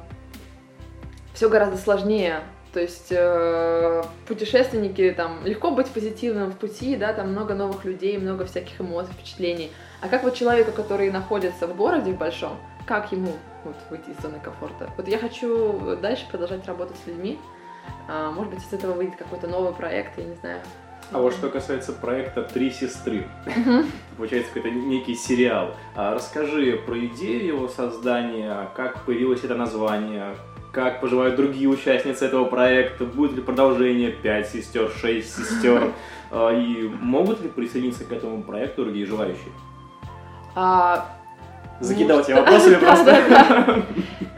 [1.33, 2.41] все гораздо сложнее.
[2.73, 8.17] То есть э, путешественники, там, легко быть позитивным в пути, да, там много новых людей,
[8.17, 9.71] много всяких эмоций, впечатлений.
[10.01, 12.57] А как вот человеку, который находится в городе большом,
[12.88, 13.31] как ему
[13.63, 14.89] вот, выйти из зоны комфорта?
[14.97, 17.39] Вот я хочу дальше продолжать работать с людьми.
[18.08, 20.60] А, может быть, из этого выйдет какой-то новый проект, я не знаю.
[21.12, 23.28] А вот что касается проекта «Три сестры»,
[24.17, 25.76] получается какой-то некий сериал.
[25.96, 30.36] А расскажи про идею его создания, как появилось это название,
[30.72, 35.91] как поживают другие участницы этого проекта, будет ли продолжение 5 сестер, 6 сестер,
[36.32, 39.52] а, и могут ли присоединиться к этому проекту другие желающие?
[40.56, 41.06] А,
[41.80, 43.06] Закидал тебя Может, вопросами да, просто.
[43.06, 43.84] да,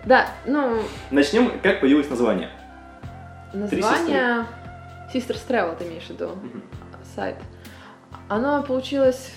[0.05, 0.79] да, ну,
[1.11, 2.49] Начнем, как появилось название?
[3.55, 4.45] Название
[5.13, 6.29] Sisters Travel, ты имеешь в виду?
[6.29, 6.63] Мгм.
[7.15, 7.35] сайт.
[8.27, 9.31] Оно получилось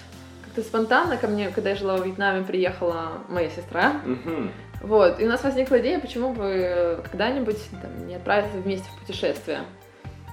[0.45, 4.01] как-то спонтанно ко мне, когда я жила в Вьетнаме, приехала моя сестра.
[4.05, 4.51] Мгм.
[4.81, 9.61] Вот, и у нас возникла идея, почему бы когда-нибудь там, не отправиться вместе в путешествие.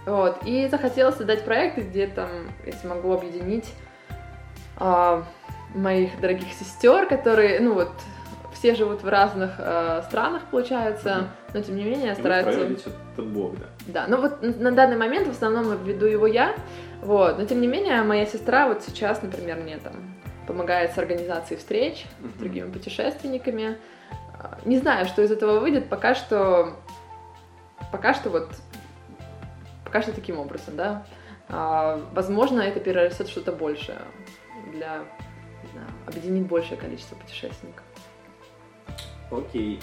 [0.05, 2.29] Вот, и захотелось создать проект, где там
[2.65, 3.73] я смогу объединить
[4.77, 5.23] а,
[5.73, 7.91] моих дорогих сестер, которые, ну вот,
[8.65, 11.27] все живут в разных а, странах, получается, Мгм.
[11.53, 12.61] но тем не менее стараются...
[12.61, 13.65] это Бог, да.
[13.85, 16.55] Да, ну вот на данный момент в основном веду его я,
[17.03, 19.93] вот, но тем не менее моя сестра вот сейчас, например, мне там
[20.47, 22.39] помогает с организацией встреч с Мгм.
[22.39, 23.77] другими путешественниками.
[24.39, 26.73] А, Не знаю, что из этого выйдет, пока что,
[27.91, 28.49] пока что вот,
[29.83, 31.05] пока что таким образом, да.
[31.49, 33.99] А, возможно, это перерастет что-то большее
[34.73, 35.01] для,
[35.71, 37.84] знаю, объединить большее количество путешественников.
[39.31, 39.79] Окей.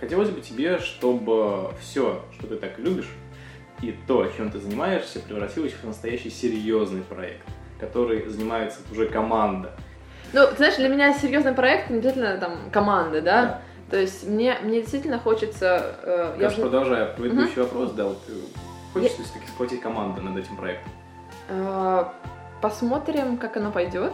[0.00, 3.08] Хотелось бы тебе, чтобы все, что ты так любишь,
[3.82, 7.46] и то, чем ты занимаешься, превратилось в настоящий серьезный проект,
[7.80, 9.72] который занимается уже команда.
[10.32, 13.60] Ну, ты знаешь, для меня серьезный проект не обязательно там команды, да.
[13.90, 15.96] То есть мне, мне действительно хочется...
[16.02, 18.32] э, я уже- продолжая предыдущий вопрос, да, вот, э,
[18.92, 20.92] хочется ли все-таки схватить команду над этим проектом?
[21.48, 22.04] Э,
[22.60, 24.12] Посмотрим, как оно пойдет.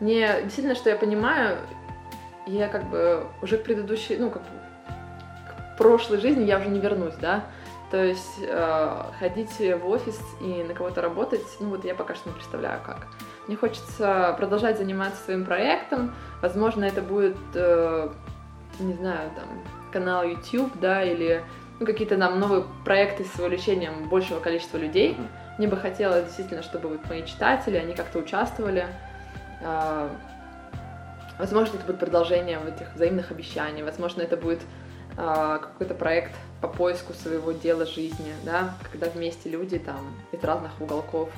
[0.00, 1.58] Мне действительно, что я понимаю,
[2.56, 4.48] я как бы уже к предыдущей, ну, как бы
[5.48, 7.44] к прошлой жизни я уже не вернусь, да.
[7.90, 12.30] То есть э, ходить в офис и на кого-то работать, ну вот я пока что
[12.30, 13.06] не представляю как.
[13.46, 16.14] Мне хочется продолжать заниматься своим проектом.
[16.40, 18.08] Возможно, это будет, э,
[18.78, 19.44] не знаю, там,
[19.92, 21.42] канал YouTube, да, или
[21.80, 25.16] ну, какие-то там новые проекты с вовлечением большего количества людей.
[25.58, 28.86] Мне бы хотелось действительно, чтобы вот мои читатели, они как-то участвовали.
[29.62, 30.08] А,
[31.38, 33.82] Возможно, это будет продолжение этих взаимных обещаний.
[33.82, 34.60] Возможно, это будет
[35.16, 40.80] а, какой-то проект по поиску своего дела жизни, да, когда вместе люди там из разных
[40.80, 41.30] уголков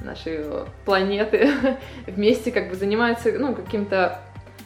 [0.00, 1.50] нашей э, планеты
[2.06, 4.20] вместе как бы занимаются, ну, каким-то...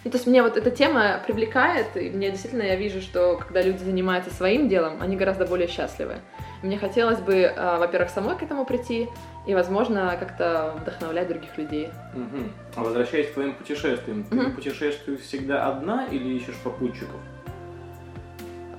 [0.05, 3.63] Ну, то есть мне вот эта тема привлекает, и мне действительно я вижу, что когда
[3.63, 6.17] люди занимаются своим делом, они гораздо более счастливы.
[6.63, 9.09] Мне хотелось бы, а, во-первых, самой к этому прийти,
[9.47, 11.91] и, возможно, как-то вдохновлять других людей.
[12.15, 12.53] Мгм.
[12.75, 14.53] А возвращаясь к твоим путешествиям, ты Мгм.
[14.53, 17.21] путешествуешь всегда одна или ищешь попутчиков?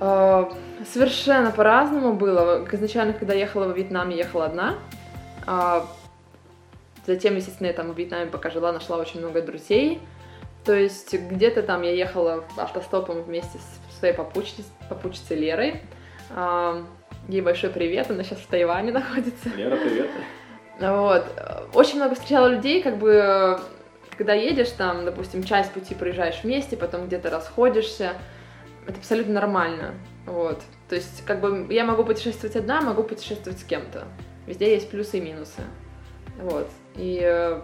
[0.00, 0.52] А,
[0.92, 2.66] Совершенно по-разному было.
[2.72, 4.74] Изначально, когда ехала во Вьетнам, я ехала одна.
[5.46, 5.86] А,
[7.06, 10.00] Затем, естественно, я там в Вьетнаме, пока жила, нашла очень много друзей.
[10.64, 15.80] То есть где-то там я ехала автостопом вместе с своей попутчицей, попутчицей Лерой.
[17.28, 19.48] Ей большой привет, она сейчас в Тайване находится.
[19.56, 20.10] Лера, привет.
[20.80, 21.24] Вот.
[21.72, 23.58] Очень много встречала людей, как бы,
[24.16, 28.12] когда едешь там, допустим, часть пути проезжаешь вместе, потом где-то расходишься.
[28.86, 29.94] Это абсолютно нормально.
[30.26, 30.60] Вот.
[30.88, 34.04] То есть, как бы, я могу путешествовать одна, могу путешествовать с кем-то.
[34.46, 35.62] Везде есть плюсы и минусы.
[36.38, 36.68] Вот.
[36.96, 37.62] И э,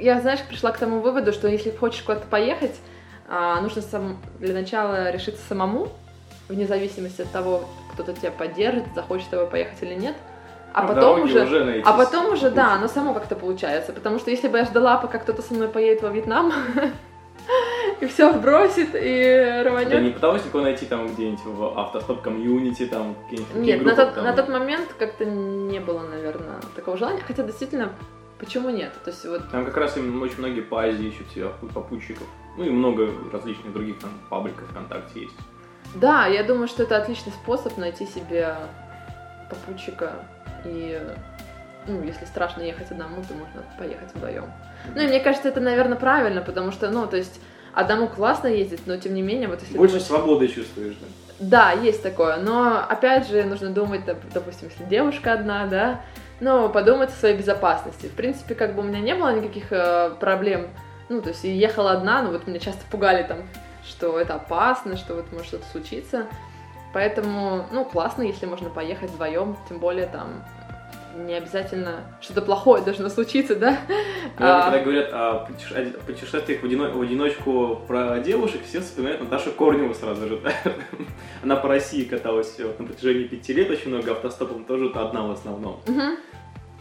[0.00, 2.74] я, знаешь, пришла к тому выводу, что если хочешь куда-то поехать,
[3.28, 5.88] а, нужно сам, для начала решиться самому,
[6.48, 10.14] вне зависимости от того, кто-то тебя поддержит, захочет с тобой поехать или нет.
[10.74, 14.30] а Ну, потом уже, уже а потом уже, да, оно само как-то получается, потому что
[14.30, 16.52] если бы я ждала, пока кто-то со мной поедет во Вьетнам,
[18.00, 20.02] и все бросит, и рванет.
[20.02, 24.24] не пыталась никого найти там где-нибудь в автостоп комьюнити, там какие-нибудь Нет, на тот, там?
[24.24, 27.90] на тот момент как-то не было, наверное, такого желания, хотя действительно,
[28.42, 28.92] почему нет?
[29.04, 32.26] То есть вот, Там как раз именно очень многие по Азии ищут себе попутчиков.
[32.58, 35.34] Ну и много различных других там пабликов ВКонтакте есть.
[35.94, 38.56] да, я думаю, что это отличный способ найти себе
[39.48, 40.12] попутчика,
[40.64, 41.00] и,
[41.86, 44.46] ну, если страшно ехать одному, то можно поехать вдвоем.
[44.94, 47.40] Ну и мне кажется, это, наверное, правильно, потому что, ну, то есть
[47.74, 51.06] одному классно ездить, но тем не менее, вот если Больше думать- свободы чувствуешь, да?
[51.40, 56.00] Да, есть такое, но опять же нужно думать, доп- допустим, если девушка одна, да,
[56.42, 58.06] ну, подумать о своей безопасности.
[58.06, 60.66] В принципе, как бы у меня не было никаких э, проблем,
[61.08, 63.38] ну, то есть я ехала одна, но вот меня часто пугали там,
[63.86, 66.26] что это опасно, что вот может что-то случиться.
[66.92, 70.42] Поэтому, ну, классно, если можно поехать вдвоем, тем более там
[71.16, 73.76] не обязательно что-то плохое должно случиться, да?
[74.36, 78.80] Когда, А, когда говорят о путеше- о путешествиях в, одино- в одиночку про девушек, все
[78.80, 80.40] вспоминают Наташу Корневу сразу же.
[80.44, 80.52] да.
[81.42, 85.80] Она по России каталась на протяжении пяти лет, очень много автостопом, тоже одна в основном.
[85.86, 86.16] мгм.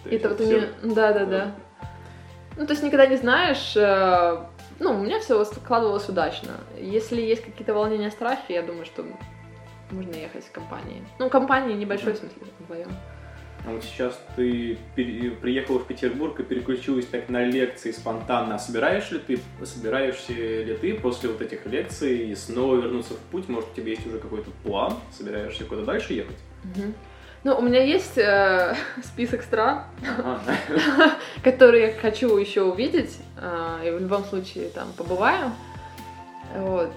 [0.03, 1.55] То Это вот у всё- нее, да, да, да.
[2.57, 4.37] Ну, то есть никогда не знаешь, э,
[4.79, 6.51] ну, у меня все складывалось удачно.
[6.77, 9.05] Если есть какие-то волнения, страхи, я думаю, что
[9.91, 11.03] можно ехать в компании.
[11.19, 12.89] Ну, компании небольшой, в смысле, вдвоем.
[13.63, 18.55] А вот сейчас ты пере- приехала в Петербург и переключилась так на лекции спонтанно.
[18.55, 23.47] А Собираешь ли ты, собираешься ли ты после вот этих лекций снова вернуться в путь?
[23.49, 24.95] Может, у тебя есть уже какой-то план?
[25.15, 26.37] Собираешься куда дальше ехать?
[26.63, 26.95] Мгм.
[27.43, 29.83] Ну, у меня есть э, список стран,
[31.43, 35.51] которые хочу еще увидеть, э, и в любом случае там побываю.
[36.55, 36.91] Вот.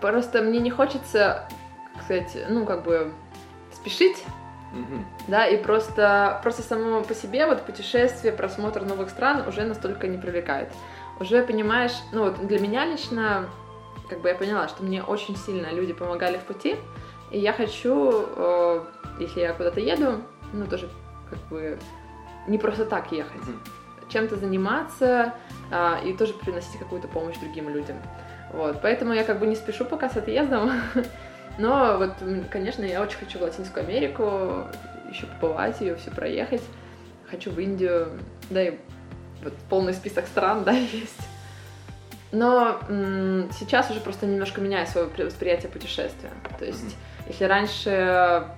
[0.00, 1.48] Просто мне не хочется,
[2.04, 3.12] сказать, ну, как бы
[3.72, 4.22] спешить,
[4.72, 5.06] Мгм.
[5.28, 10.18] да, и просто, просто само по себе вот путешествие, просмотр новых стран уже настолько не
[10.18, 10.68] привлекает.
[11.20, 13.48] Уже понимаешь, ну вот для меня лично,
[14.10, 16.76] как бы я поняла, что мне очень сильно люди помогали в пути,
[17.30, 18.84] и я хочу, э,
[19.18, 20.20] если я куда-то еду,
[20.52, 20.88] ну тоже
[21.30, 21.78] как бы
[22.46, 23.60] не просто так ехать, Мгм.
[24.08, 25.34] чем-то заниматься
[25.72, 27.96] а, и тоже приносить какую-то помощь другим людям.
[28.52, 30.70] Вот, поэтому я как бы не спешу пока с отъездом,
[31.58, 32.12] но вот,
[32.50, 34.64] конечно, я очень хочу в Латинскую Америку,
[35.10, 36.62] еще побывать ее, все проехать.
[37.30, 38.08] Хочу в Индию,
[38.50, 38.78] да и
[39.42, 41.20] вот полный список стран, да, есть.
[42.32, 46.30] Но м, сейчас уже просто немножко меняю свое при- восприятие путешествия.
[46.58, 46.96] То есть,
[47.28, 48.48] если раньше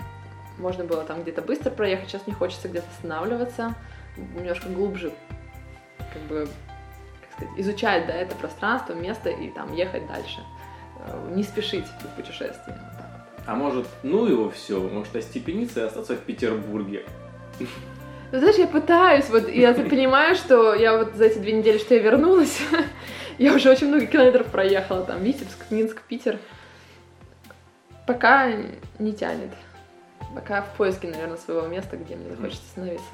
[0.59, 3.75] можно было там где-то быстро проехать, сейчас мне хочется где-то останавливаться,
[4.17, 5.13] немножко глубже,
[6.13, 6.49] как бы,
[7.21, 10.41] как сказать, изучать, да, это пространство, место и там ехать дальше.
[11.07, 12.75] Э, Не спешить в путешествии.
[13.47, 17.05] А может, ну его все, может остепениться и остаться в Петербурге.
[18.33, 21.95] Ну, знаешь, я пытаюсь, вот, я понимаю, что я вот за эти две недели, что
[21.95, 22.61] я вернулась,
[23.39, 26.39] я уже очень много километров проехала, там, Витебск, Минск, Питер.
[28.07, 28.53] Пока
[28.99, 29.51] не тянет.
[30.37, 33.11] Пока в поиске, наверное, своего места, где мне захочется остановиться.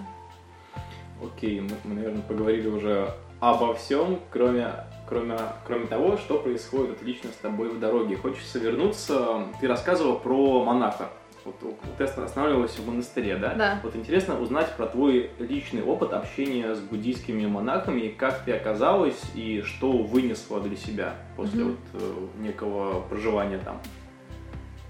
[1.22, 4.72] Окей, мы, мы, наверное, поговорили уже обо всем, кроме,
[5.08, 8.16] кроме, кроме того, что происходит вот лично с тобой в дороге.
[8.16, 9.44] Хочется вернуться.
[9.61, 11.11] Ты рассказывала про монаха.
[11.44, 11.54] Вот,
[11.96, 13.54] ты останавливалась в монастыре, да?
[13.54, 13.80] Да.
[13.85, 19.62] Вот интересно узнать про твой личный опыт общения с буддийскими монахами, как ты оказалась, и
[19.62, 21.70] что вынесла для себя после Мгм.
[21.94, 23.80] вот э, некого проживания там.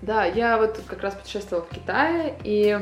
[0.03, 2.79] Да, я вот как раз путешествовала в Китае и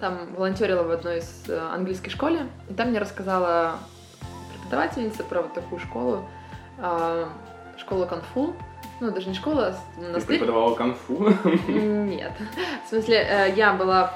[0.00, 3.78] там волонтерила в одной из э, английской школе, и там мне рассказала
[4.52, 6.28] преподавательница про вот такую школу,
[6.78, 7.28] а,
[7.78, 8.54] школу конфу,
[9.00, 10.38] ну даже не школа, а с- Ты монастырь.
[10.40, 11.28] преподавала конфу.
[11.68, 12.32] Нет,
[12.84, 14.12] в смысле э, я была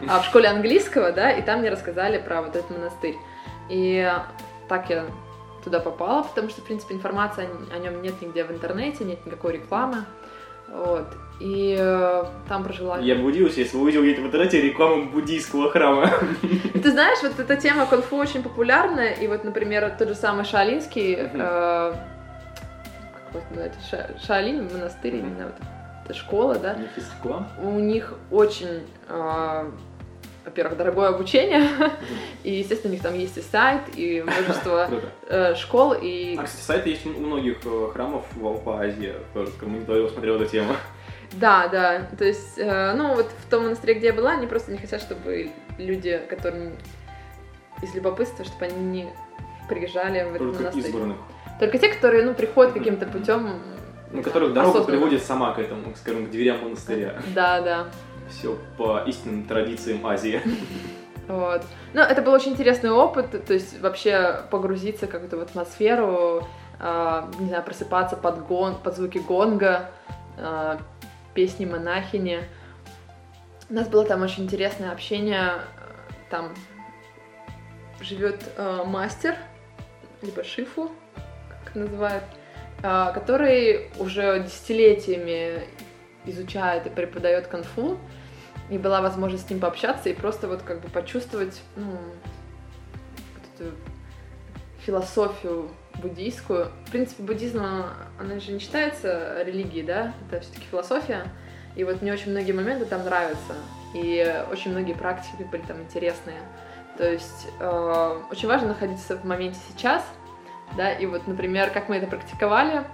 [0.00, 3.16] в, а, в школе английского, да, и там мне рассказали про вот этот монастырь,
[3.70, 4.12] и
[4.68, 5.06] так я
[5.64, 9.54] туда попала, потому что, в принципе, информации о, нем нет нигде в интернете, нет никакой
[9.54, 10.04] рекламы.
[10.68, 11.06] Вот.
[11.40, 12.98] И э, там прожила.
[12.98, 16.08] Я бы удивился, если бы увидел где-то в интернете рекламу буддийского храма.
[16.72, 21.16] Ты знаешь, вот эта тема конфу очень популярна, и вот, например, тот же самый Шаолинский,
[21.16, 21.40] Мгм.
[21.40, 21.94] э,
[23.32, 25.54] как его Ша- Шаолинь, монастырь, именно вот
[26.04, 26.76] эта школа, да,
[27.62, 29.70] у них очень, э,
[30.44, 31.68] во-первых, дорогое обучение,
[32.44, 34.88] и, естественно, у них там есть и сайт, и множество
[35.28, 39.14] э, школ, и А, кстати, сайты есть у многих э, храмов в, по Азии.
[39.34, 40.74] Тоже мониторил, смотрел эту тему.
[41.34, 42.08] Да, да.
[42.18, 45.00] То есть, э, ну, вот в том монастыре, где я была, они просто не хотят,
[45.00, 46.72] чтобы люди, которые
[47.80, 49.12] из любопытства, чтобы они не
[49.66, 50.84] приезжали в этот Только монастырь.
[50.84, 51.16] избранных.
[51.58, 53.62] Только те, которые, ну, приходят каким-то путем.
[54.10, 57.22] Ну, которых дорога приводит сама к этому, скажем, к дверям монастыря.
[57.34, 57.86] Да, да.
[58.38, 60.40] Все по истинным традициям Азии.
[61.28, 61.62] Вот.
[61.94, 66.46] Ну, это был очень интересный опыт, то есть вообще погрузиться как-то в атмосферу,
[66.80, 69.90] э, не знаю, просыпаться под, гон, под звуки гонга,
[70.36, 70.78] э,
[71.32, 72.40] песни монахини.
[73.70, 75.52] У нас было там очень интересное общение,
[76.28, 76.52] там
[78.00, 79.36] живет э, мастер,
[80.22, 80.90] либо шифу,
[81.64, 82.24] как называют,
[82.82, 85.64] э, который уже десятилетиями
[86.24, 87.98] изучает и преподает конфу,
[88.72, 93.74] и была возможность с ним пообщаться и просто вот как бы почувствовать ну, вот эту
[94.80, 96.72] философию буддийскую.
[96.86, 97.62] В принципе, буддизм,
[98.18, 101.26] она же не считается религией, да, это все-таки философия.
[101.76, 103.54] И вот мне очень многие моменты там нравятся,
[103.94, 106.40] и очень многие практики были там интересные.
[106.96, 110.02] То есть э, очень важно находиться в моменте сейчас,
[110.78, 112.84] да, и вот, например, как мы это практиковали,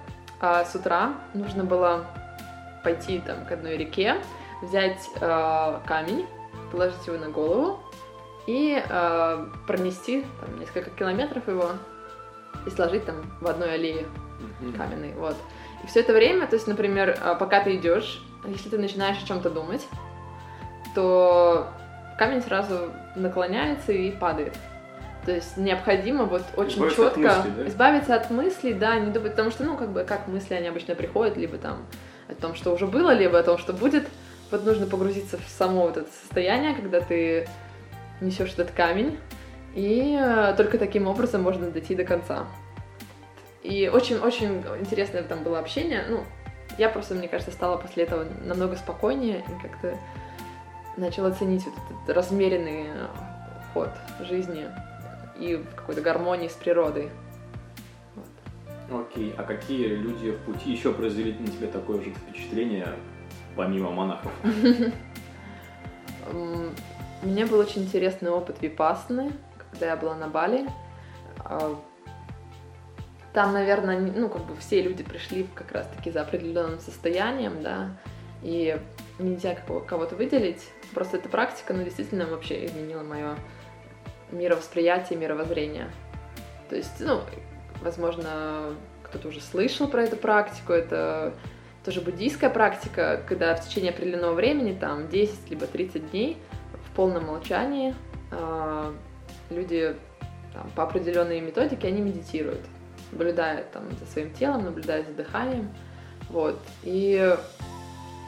[0.41, 2.05] э, с утра нужно было
[2.83, 4.16] пойти там к одной реке,
[4.63, 6.27] взять э, камень,
[6.71, 7.81] положить его на голову
[8.47, 11.71] и э, пронести там, несколько километров его
[12.67, 14.07] и сложить там в одной аллее
[14.77, 15.37] каменной, вот.
[15.85, 19.27] И все это время, то есть, например, э, пока ты идешь, если ты начинаешь о
[19.27, 19.87] чем-то думать,
[20.95, 21.69] то
[22.19, 24.57] камень сразу наклоняется и падает.
[25.25, 27.69] То есть необходимо вот очень избавиться четко от мыслей, да?
[27.69, 30.95] избавиться от мыслей, да, не думать, потому что, ну, как бы, как мысли, они обычно
[30.95, 31.85] приходят, либо там
[32.29, 34.09] о том, что уже было, либо о том, что будет.
[34.51, 37.47] Вот нужно погрузиться в само вот это состояние, когда ты
[38.21, 39.19] несешь этот камень,
[39.75, 42.47] и э, только таким образом можно дойти до конца.
[43.63, 46.05] И очень-очень интересное там было общение.
[46.09, 46.25] Ну,
[46.79, 49.99] я просто, мне кажется, стала после этого намного спокойнее и как-то
[50.97, 52.87] начала ценить вот этот размеренный
[53.73, 53.91] ход
[54.21, 54.67] жизни
[55.39, 57.11] и в какой-то гармонии с природой.
[58.15, 59.07] Вот.
[59.07, 62.89] Окей, а какие люди в пути еще произвели на тебя такое же впечатление,
[63.59, 64.33] помимо монахов?
[66.33, 69.33] У меня был очень интересный опыт випасны,
[69.73, 70.71] когда я была на Бали.
[71.45, 71.77] А,
[73.33, 77.91] там, наверное, ну, как бы все люди пришли как раз-таки за определенным состоянием, да,
[78.43, 78.81] и
[79.19, 80.69] нельзя кого-то выделить.
[80.95, 83.35] Просто эта практика, ну, действительно вообще изменила мое
[84.31, 85.91] мировосприятие, мировоззрение.
[86.71, 87.23] То есть, ну,
[87.83, 91.35] возможно, кто-то уже слышал про эту практику, это
[91.89, 96.36] тоже буддийская практика, когда в течение определенного времени, там 10 либо 30 дней
[96.84, 97.95] в полном молчании
[98.30, 98.93] э,
[99.49, 99.97] люди
[100.53, 102.61] там, по определенной методике они медитируют,
[103.11, 105.70] наблюдая там за своим телом, наблюдая за дыханием,
[106.28, 106.61] вот.
[106.82, 107.34] И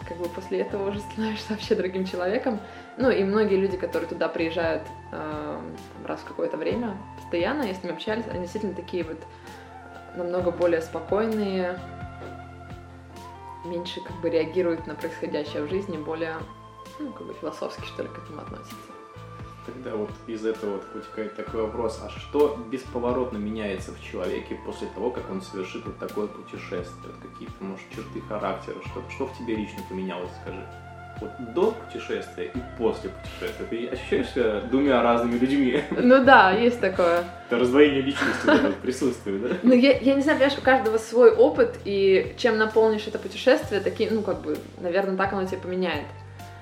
[0.08, 2.60] как бы после этого уже становишься вообще другим человеком.
[2.96, 5.60] Ну и многие люди, которые туда приезжают э,
[6.06, 9.18] раз в какое-то время, постоянно, я с ними общались, они действительно такие вот
[10.16, 11.78] намного более спокойные,
[13.64, 16.36] меньше как бы реагируют на происходящее в жизни, более,
[16.98, 18.74] ну, как бы философски, что ли, к этому относятся.
[19.66, 24.88] Тогда вот из этого вот вытекает такой вопрос, а что бесповоротно меняется в человеке после
[24.88, 27.12] того, как он совершит вот такое путешествие?
[27.12, 30.66] Вот какие-то, может, черты характера, что, что в тебе лично поменялось, скажи?
[31.20, 35.82] Вот до путешествия и после путешествия ты ощущаешь себя двумя разными людьми?
[35.90, 37.24] Ну да, есть такое.
[37.48, 38.48] Это раздвоение личности
[38.82, 39.56] присутствует, да?
[39.62, 43.80] Ну я, я не знаю, понимаешь, у каждого свой опыт, и чем наполнишь это путешествие,
[43.80, 46.06] такие, ну как бы, наверное, так оно тебя поменяет.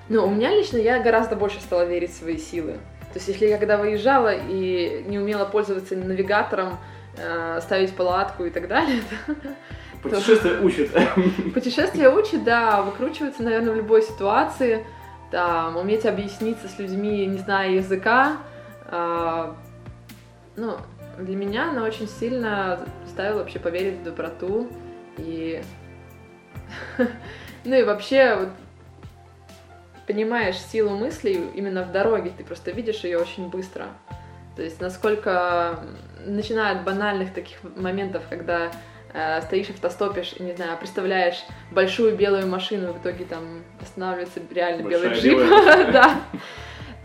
[0.09, 2.73] Но у меня лично я гораздо больше стала верить в свои силы.
[3.13, 6.77] То есть, если я когда выезжала и не умела пользоваться навигатором,
[7.17, 9.01] э, ставить палатку и так далее,
[10.01, 10.91] Путешествие учит.
[11.53, 14.85] Путешествие учит, да, выкручиваться, наверное, в любой ситуации,
[15.31, 18.37] там, уметь объясниться с людьми, не зная языка.
[18.85, 19.53] Э,
[20.55, 20.77] ну,
[21.17, 24.69] для меня она очень сильно заставила вообще поверить в доброту
[25.17, 25.61] и...
[27.65, 28.49] ну и вообще, вот,
[30.07, 33.87] понимаешь силу мыслей именно в дороге, ты просто видишь ее очень быстро.
[34.55, 35.79] То есть насколько,
[36.25, 38.71] начиная от банальных таких моментов, когда
[39.13, 44.83] э, стоишь автостопишь и, не знаю, представляешь большую белую машину, в итоге там останавливается реально
[44.83, 45.39] Большая белый джип,
[45.93, 46.21] да,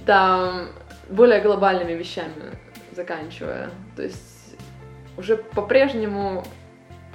[0.07, 0.69] там
[1.09, 2.53] более глобальными вещами
[2.93, 3.71] заканчивая.
[3.97, 4.57] То есть
[5.17, 6.45] уже по-прежнему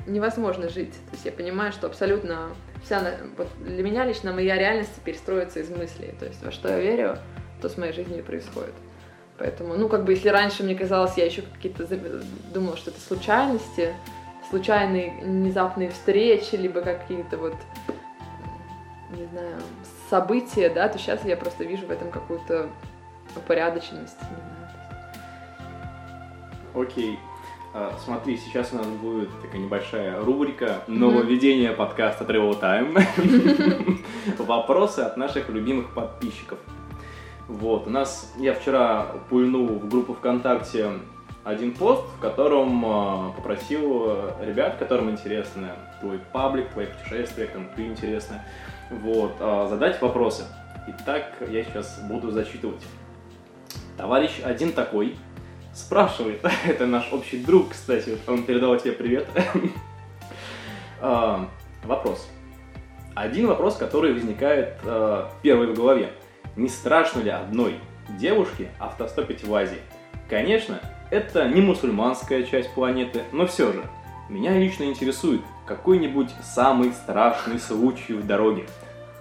[0.06, 0.94] невозможно жить.
[0.94, 2.50] То есть я понимаю, что абсолютно
[2.84, 3.02] вся,
[3.38, 6.14] вот для меня лично моя реальность теперь строится из мыслей.
[6.20, 7.18] То есть во что я верю,
[7.62, 8.74] то с моей жизнью и происходит.
[9.38, 11.88] Поэтому, ну, как бы, если раньше мне казалось, я еще какие-то
[12.54, 13.94] думала, что это случайности,
[14.50, 17.56] случайные внезапные встречи, либо какие-то вот,
[19.12, 19.58] не знаю,
[20.10, 22.70] события, да, то сейчас я просто вижу в этом какую-то
[23.36, 24.18] упорядоченность.
[26.74, 27.14] Окей.
[27.14, 27.18] Okay.
[27.72, 34.00] А, смотри, сейчас у нас будет такая небольшая рубрика нововведение подкаста Travel Time.
[34.40, 36.58] Вопросы от наших любимых подписчиков.
[37.48, 40.94] Вот, у нас, я вчера пульнул в группу ВКонтакте
[41.44, 47.86] один пост, в котором э, попросил ребят, которым интересно твой паблик, твои путешествия, кому ты
[47.86, 48.44] интересно,
[48.90, 50.44] вот, э, задать вопросы.
[50.88, 52.84] Итак, я сейчас буду зачитывать.
[53.98, 55.16] Товарищ один такой
[55.74, 59.28] спрашивает, это наш общий друг, кстати, он передал тебе привет.
[61.02, 61.46] э,
[61.84, 62.30] вопрос.
[63.16, 66.12] Один вопрос, который возникает э, первый в голове.
[66.56, 67.76] Не страшно ли одной
[68.18, 69.80] девушке автостопить в Азии?
[70.30, 70.80] Конечно,
[71.10, 73.84] это не мусульманская часть планеты, но все же,
[74.30, 78.66] меня лично интересует какой-нибудь самый страшный случай в дороге.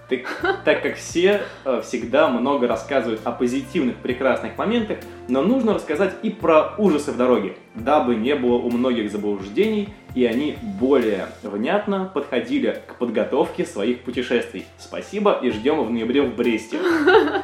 [0.09, 4.97] Так, так как все э, всегда много рассказывают о позитивных, прекрасных моментах,
[5.27, 10.25] но нужно рассказать и про ужасы в дороге, дабы не было у многих заблуждений, и
[10.25, 14.65] они более внятно подходили к подготовке своих путешествий.
[14.79, 16.79] Спасибо и ждем в ноябре в Бресте.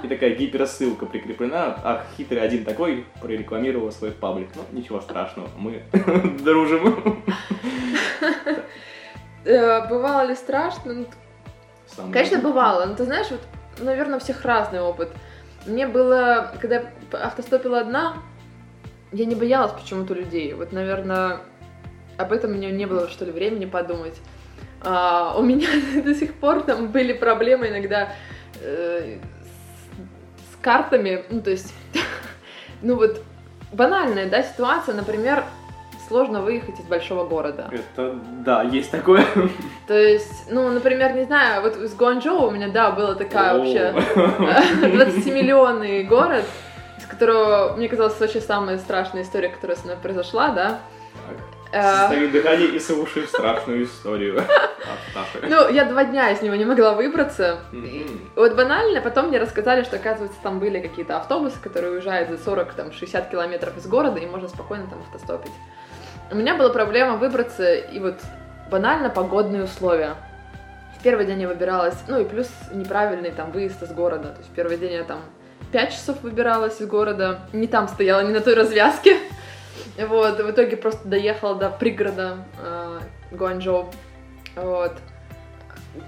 [0.01, 1.80] И такая гиперссылка прикреплена.
[1.84, 4.49] Ах, хитрый один такой прорекламировал свой паблик.
[4.55, 5.84] Ну, ничего страшного, мы
[6.43, 7.24] дружим.
[9.45, 11.05] Э, бывало ли страшно?
[11.96, 12.86] Самый Конечно, бывало.
[12.86, 13.41] Но ты знаешь, вот,
[13.80, 15.10] наверное, у всех разный опыт.
[15.66, 18.18] Мне было, когда я автостопила одна,
[19.12, 20.54] я не боялась почему-то людей.
[20.54, 21.39] Вот, наверное,
[22.18, 24.20] об этом у меня не было, что ли, времени подумать.
[24.82, 25.70] А, у меня
[26.04, 28.14] до сих пор там были проблемы иногда
[28.62, 31.24] э, с, с картами.
[31.30, 31.74] Ну, то есть,
[32.82, 33.24] ну вот,
[33.72, 35.43] банальная, да, ситуация, например,
[36.08, 37.70] сложно выехать из большого города.
[37.72, 39.26] Это, да, есть такое.
[39.88, 43.93] То есть, ну, например, не знаю, вот из Гуанчжоу у меня, да, была такая вообще
[44.82, 46.45] 20-миллионный город,
[46.97, 50.80] из которого, мне казалось, очень самая страшная история, которая со мной произошла, да.
[51.72, 54.41] Состоит дыхание и слушаю страшную историю
[55.41, 57.60] Ну, я два дня из него не могла выбраться.
[58.36, 63.32] Вот банально, потом мне рассказали, что, оказывается, там были какие-то автобусы, которые уезжают за 40-60
[63.32, 65.51] километров из города, и можно спокойно там автостопить.
[66.32, 68.16] У меня была проблема выбраться, и вот
[68.72, 70.16] банально погодные условия.
[70.98, 74.30] В первый день я выбиралась, ну и плюс неправильный там выезд из города.
[74.30, 75.20] То есть в первый день я там
[75.72, 79.18] 5 часов выбиралась из города, не там стояла, не на той развязке.
[79.98, 83.00] Вот, в итоге просто доехала до пригорода э,
[83.32, 83.90] Гуанчжоу.
[84.58, 84.92] Вот.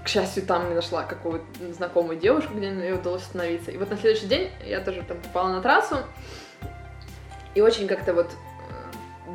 [0.04, 3.70] К счастью, там не нашла какую-то знакомую девушку, где ей удалось остановиться.
[3.70, 5.96] И вот на следующий день я тоже там попала на трассу.
[7.54, 8.30] И очень как-то вот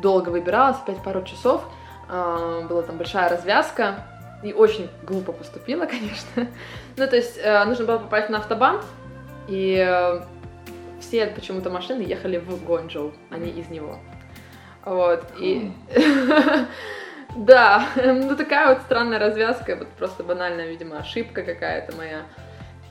[0.00, 1.64] долго выбиралась, опять пару часов.
[2.08, 4.04] А, была там большая развязка.
[4.42, 6.48] И очень глупо поступила, конечно.
[6.96, 8.82] ну, то есть э, нужно было попасть на автобан,
[9.48, 10.20] и э,
[11.00, 13.98] все почему-то машины ехали в Гончжоу, а не из него.
[14.84, 15.72] Вот, и...
[17.36, 22.22] Да, ну такая вот странная развязка, вот просто банальная, видимо, ошибка какая-то моя.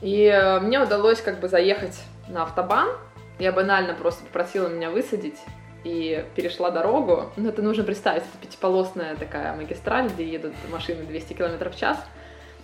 [0.02, 1.98] И э, мне удалось как бы заехать
[2.28, 2.88] на автобан.
[3.38, 5.38] Я банально просто попросила меня высадить
[5.84, 7.30] и перешла дорогу.
[7.36, 11.98] Ну, это нужно представить, это пятиполосная такая магистраль, где едут машины 200 км в час.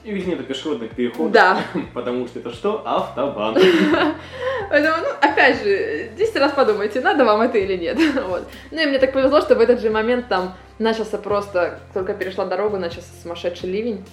[0.03, 1.33] И ведь нет пешеходных переходов.
[1.33, 1.63] Да.
[1.95, 2.83] Потому что это что?
[2.87, 3.55] Автобан.
[4.71, 7.99] Поэтому, ну, опять же, 10 раз подумайте, надо вам это или нет.
[8.27, 8.49] вот.
[8.71, 12.47] Ну и мне так повезло, что в этот же момент там начался просто, только перешла
[12.47, 14.05] дорогу, начался сумасшедший ливень.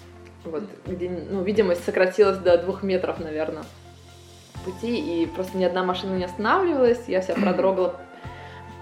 [0.43, 3.63] Вот, где, ну, видимость сократилась до двух метров, наверное,
[4.65, 7.95] пути, и просто ни одна машина не останавливалась, я вся продрогла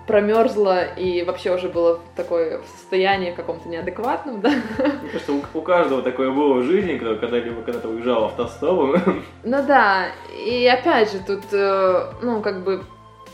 [0.08, 4.50] промерзла и вообще уже было в такое состоянии каком-то неадекватном, да.
[4.50, 8.96] Мне кажется, у, у каждого такое было в жизни, когда, когда-либо когда-то уезжал автостопом.
[9.44, 12.84] Ну да, и опять же, тут, э, ну, как бы,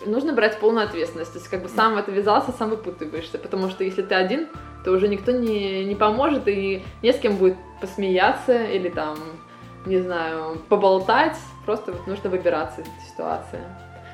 [0.06, 1.34] нужно брать полную ответственность.
[1.34, 3.38] То есть, как бы, сам в это ввязался, сам выпутываешься.
[3.38, 4.48] Потому что если ты один,
[4.84, 9.18] то уже никто не, не поможет, и не с кем будет посмеяться или там,
[9.86, 11.38] не знаю, поболтать.
[11.66, 13.60] Просто вот нужно выбираться из этой ситуации.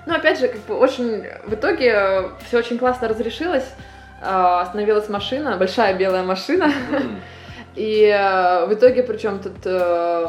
[0.08, 1.26] Ну, опять же, как бы очень...
[1.46, 3.66] В итоге э, все очень классно разрешилось.
[4.22, 6.72] Э, остановилась машина, большая белая машина.
[7.76, 9.66] И э, в итоге, причем тут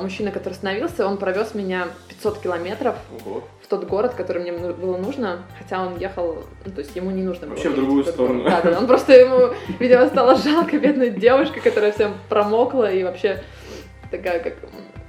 [0.02, 5.44] мужчина, который остановился, он провез меня 500 километров в тот город, который мне было нужно,
[5.56, 7.54] хотя он ехал, ну, то есть ему не нужно было.
[7.54, 8.42] Вообще в другую сторону.
[8.44, 13.44] Да, да, он просто ему, видимо, стало жалко бедную девушку, которая всем промокла и вообще
[14.10, 14.54] такая, как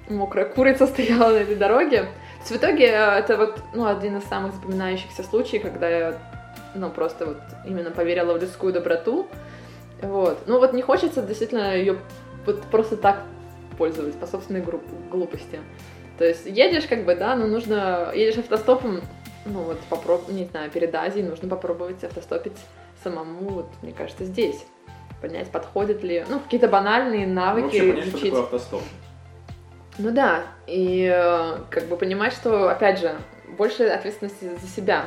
[0.10, 2.06] мокрая курица стояла на этой дороге.
[2.46, 6.18] В итоге э, это вот ну, один из самых запоминающихся случаев, когда я
[6.76, 9.28] ну, просто вот именно поверила в людскую доброту.
[10.02, 10.40] Вот.
[10.48, 11.98] Ну вот не хочется действительно ее
[12.46, 13.24] вот просто так
[13.78, 15.60] пользоваться по собственной групп, глупости.
[16.18, 19.02] То есть едешь как бы, да, но нужно, едешь автостопом,
[19.46, 22.58] ну вот попробуй, не знаю, перед Азией нужно попробовать автостопить
[23.04, 24.66] самому, вот, мне кажется, здесь.
[25.22, 28.30] Понять, подходит ли, ну, какие-то банальные навыки Вообще понять, что изучить.
[28.30, 28.82] такое автостоп.
[29.98, 33.16] Ну да, и э, как бы понимать, что, опять же,
[33.58, 35.06] больше ответственности за себя.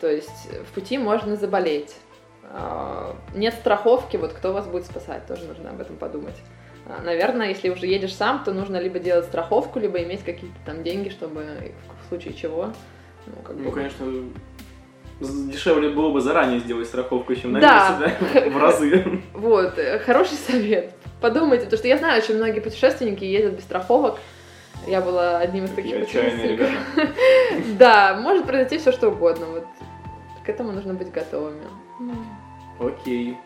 [0.00, 1.94] То есть в пути можно заболеть.
[2.44, 6.36] А, Нет страховки, вот кто вас будет спасать, тоже нужно об этом подумать.
[6.86, 10.82] А, Наверное, если уже едешь сам, то нужно либо делать страховку, либо иметь какие-то там
[10.82, 11.44] деньги, чтобы
[12.04, 12.72] в случае чего.
[13.26, 14.06] Ну, как Ну, бы- конечно,
[15.20, 17.98] дешевле было бы заранее сделать страховку, чем на Да.
[18.00, 18.50] месте, да?
[18.50, 19.22] В разы.
[19.34, 20.92] Вот, э, хороший совет.
[21.22, 24.18] Подумайте, потому что я знаю, очень многие путешественники ездят без страховок.
[24.88, 26.68] Я была одним из таких путешественников.
[27.78, 29.46] Да, может произойти все что угодно.
[29.46, 29.66] Вот
[30.44, 31.62] к этому нужно быть готовыми.
[32.80, 33.38] Окей.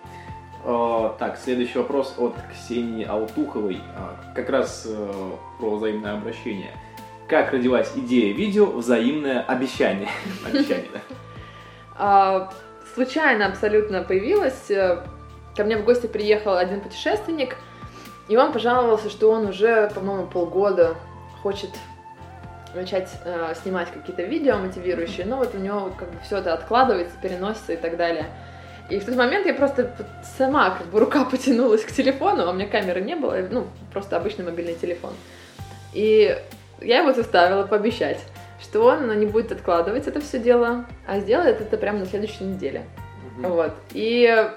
[0.64, 3.80] А, Так, следующий вопрос от Ксении Алтуховой.
[3.94, 6.70] А, Как раз э, про взаимное обращение.
[7.28, 10.08] Как родилась идея видео «Взаимное обещание»?
[10.46, 11.00] Обещание, да.
[11.96, 12.52] А,
[12.94, 14.70] случайно абсолютно появилась.
[14.70, 15.04] Э,
[15.56, 17.56] Ко мне в гости приехал один путешественник,
[18.28, 20.96] и он пожаловался, что он уже, по-моему, полгода
[21.42, 21.70] хочет
[22.74, 27.16] начать э, снимать какие-то видео мотивирующие, но вот у него как бы все это откладывается,
[27.20, 28.26] переносится и так далее.
[28.88, 29.90] И в тот момент я просто
[30.38, 34.16] сама как бы рука потянулась к телефону, а у меня камеры не было, ну, просто
[34.16, 35.12] обычный мобильный телефон.
[35.92, 36.36] И
[36.80, 38.20] я его заставила пообещать,
[38.60, 42.84] что он не будет откладывать это все дело, а сделает это прямо на следующей неделе.
[43.38, 43.50] Мгм.
[43.50, 43.72] Вот.
[43.92, 44.50] И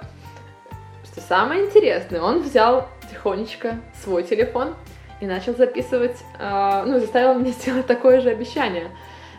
[1.05, 4.75] что самое интересное, он взял тихонечко свой телефон
[5.19, 8.91] и начал записывать, э, ну, заставил меня сделать такое же обещание.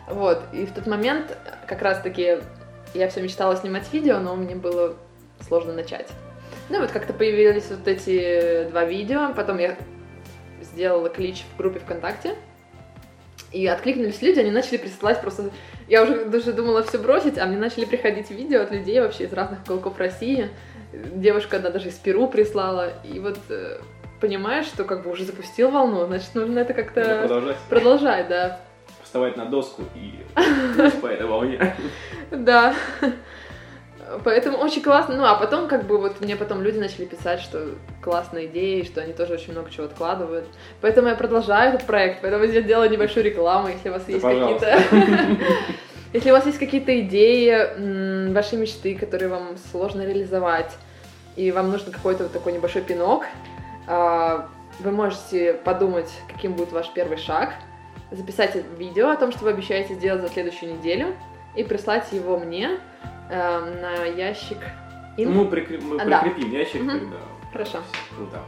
[0.07, 0.43] Вот.
[0.53, 2.39] И в тот момент как раз-таки
[2.93, 4.95] я все мечтала снимать видео, но мне было
[5.47, 6.09] сложно начать.
[6.69, 9.77] Ну, вот как-то появились вот эти два видео, потом я
[10.61, 12.35] сделала клич в группе ВКонтакте,
[13.51, 15.51] и откликнулись люди, они начали присылать просто...
[15.89, 19.33] Я уже даже думала все бросить, а мне начали приходить видео от людей вообще из
[19.33, 20.49] разных уголков России.
[20.93, 22.93] Девушка, она даже из Перу прислала.
[23.03, 23.77] И вот э,
[24.19, 28.59] понимаешь, что как бы уже запустил волну, значит, нужно это Надо как-то продолжать продолжать, да.
[29.03, 30.23] вставать на доску и
[31.01, 31.75] по этой волне.
[32.31, 32.75] Да.
[34.23, 35.15] Поэтому очень классно.
[35.15, 38.85] Ну, а потом, как бы, вот мне потом люди начали писать, что классная идея, и
[38.85, 40.45] что они тоже очень много чего откладывают.
[40.81, 42.21] Поэтому я продолжаю этот проект.
[42.21, 44.79] Поэтому я сделала небольшую рекламу, если у вас Да, есть какие-то...
[46.13, 50.75] Если у вас есть какие-то идеи, ваши мечты, которые вам сложно реализовать,
[51.37, 53.23] и вам нужен какой-то вот такой небольшой пинок,
[53.87, 54.49] а,
[54.79, 57.53] вы можете подумать, каким будет ваш первый шаг,
[58.11, 61.15] записать видео о том, что вы обещаете сделать за следующую неделю,
[61.55, 62.79] и прислать его мне
[63.29, 64.57] э, на ящик.
[65.17, 66.21] Ну, ин- Мы прикреп- мы А, да.
[66.21, 66.99] прикрепим ящик, Мгм.
[66.99, 67.17] когда...
[67.53, 67.77] Хорошо.
[68.15, 68.39] Круто.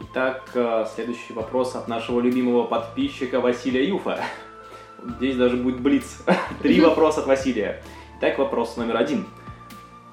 [0.00, 4.20] Итак, э, следующий вопрос от нашего любимого подписчика Василия Юфа.
[5.02, 6.18] Здесь даже будет блиц.
[6.62, 7.82] Три вопроса от Василия.
[8.18, 9.26] Итак, вопрос номер один.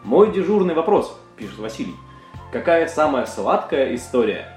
[0.04, 1.96] Мой дежурный вопрос, пишет Василий.
[2.52, 4.48] Какая самая сладкая история?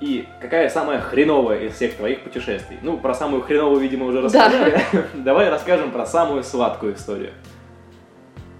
[0.00, 2.78] И какая самая хреновая из всех твоих путешествий?
[2.82, 4.44] Ну, про самую хреновую, видимо, уже Да.
[4.48, 4.82] рассказали.
[5.14, 7.32] Давай расскажем про самую сладкую историю.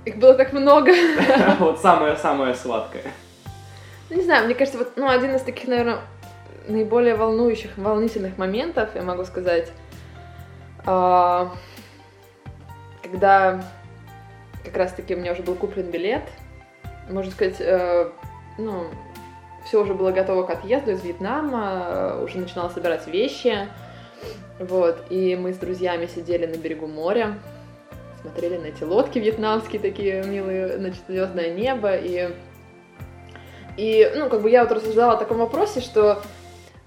[0.07, 0.93] Их было так много.
[1.59, 3.05] Вот самая-самая сладкая.
[4.09, 5.99] Ну, Не знаю, мне кажется, вот, ну, один из таких, наверное,
[6.69, 9.71] наиболее волнующих, волнительных моментов, я могу сказать,
[13.03, 13.63] когда
[14.65, 16.25] как раз-таки у меня уже был куплен билет,
[17.09, 18.11] можно сказать, э,
[18.59, 18.87] ну,
[19.65, 23.69] все уже было готово к отъезду из Вьетнама, уже начинала собирать вещи,
[24.59, 27.39] вот, и мы с друзьями сидели на берегу моря,
[28.21, 32.35] смотрели на эти лодки вьетнамские такие милые, значит, звездное небо, и
[33.77, 36.21] и, ну, как бы я вот рассуждала о таком вопросе, что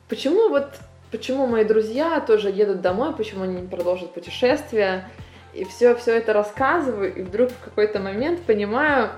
[0.09, 0.67] почему вот,
[1.13, 5.07] почему мои друзья тоже едут домой, почему они не продолжат путешествие,
[5.53, 9.11] и все, все это рассказываю, и вдруг в какой-то момент понимаю,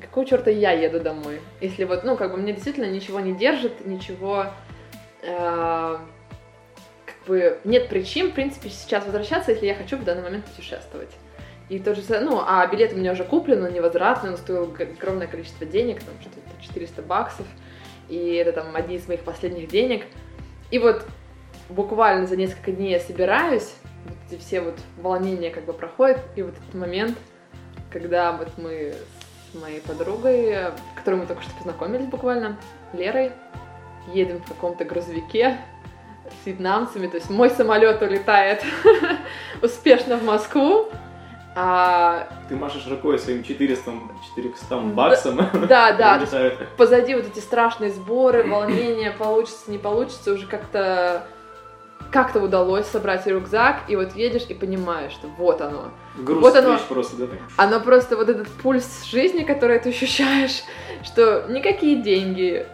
[0.00, 1.40] какого черта я еду домой.
[1.60, 4.46] Если вот, ну, как бы мне действительно ничего не держит, ничего,
[5.22, 5.96] э,
[7.04, 11.10] как бы нет причин, в принципе, сейчас возвращаться, если я хочу в данный момент путешествовать.
[11.68, 15.26] И то же ну, а билет у меня уже куплен, он невозвратный, он стоил огромное
[15.26, 17.46] количество денег, там что-то 400 баксов,
[18.08, 20.04] и это там одни из моих последних денег.
[20.70, 21.04] И вот
[21.68, 26.42] буквально за несколько дней я собираюсь, вот эти все вот волнения как бы проходят, и
[26.42, 27.16] вот этот момент,
[27.90, 28.94] когда вот мы
[29.52, 32.58] с моей подругой, которой мы только что познакомились буквально,
[32.92, 33.32] Лерой,
[34.12, 35.58] едем в каком-то грузовике
[36.42, 38.62] с вьетнамцами, то есть мой самолет улетает
[39.62, 40.88] успешно в Москву,
[41.60, 43.90] а Ты машешь рукой своим 400,
[44.36, 45.36] 400 баксом.
[45.68, 46.68] да, да, Улетает.
[46.76, 51.24] позади вот эти страшные сборы, волнения, получится, не получится, уже как-то
[52.12, 55.90] как-то удалось собрать рюкзак, и вот едешь и понимаешь, что вот оно.
[56.16, 56.78] Груз Вот оно.
[56.88, 57.26] просто, да?
[57.56, 60.62] Оно просто вот этот пульс жизни, который ты ощущаешь,
[61.02, 62.64] что никакие деньги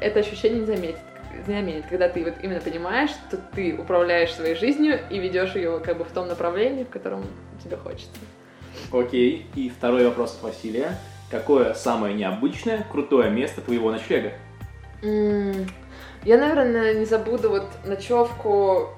[0.00, 1.00] это ощущение не заметят.
[1.46, 5.80] Не заменит, когда ты вот именно понимаешь, что ты управляешь своей жизнью и ведешь ее
[5.80, 7.24] как бы в том направлении, в котором
[7.62, 8.18] тебе хочется.
[8.92, 9.46] Окей.
[9.54, 10.98] И второй вопрос от Василия.
[11.30, 14.32] Какое самое необычное, крутое место твоего ночлега?
[15.02, 18.90] Я, наверное, не забуду вот ночевку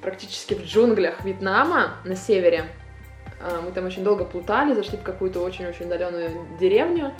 [0.00, 2.64] практически в джунглях Вьетнама на севере.
[3.40, 7.12] А, Мы там очень долго плутали, зашли в какую-то очень-очень удаленную деревню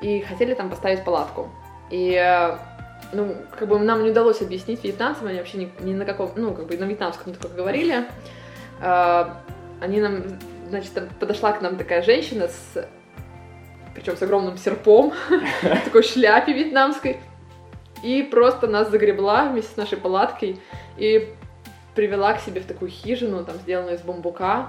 [0.00, 1.50] и хотели там поставить палатку.
[1.90, 2.56] И э,
[3.16, 6.54] ну, как бы нам не удалось объяснить вьетнамцам, они вообще ни, ни на каком, ну,
[6.54, 8.04] как бы на вьетнамском только говорили.
[8.80, 9.42] А,
[9.80, 10.22] Они нам,
[10.68, 12.86] значит, там подошла к нам такая женщина с
[13.96, 15.14] причем с огромным серпом,
[15.84, 17.18] такой шляпе вьетнамской,
[18.02, 20.60] и просто нас загребла вместе с нашей палаткой
[20.98, 21.32] и
[21.94, 24.68] привела к себе в такую хижину, там, сделанную из бамбука.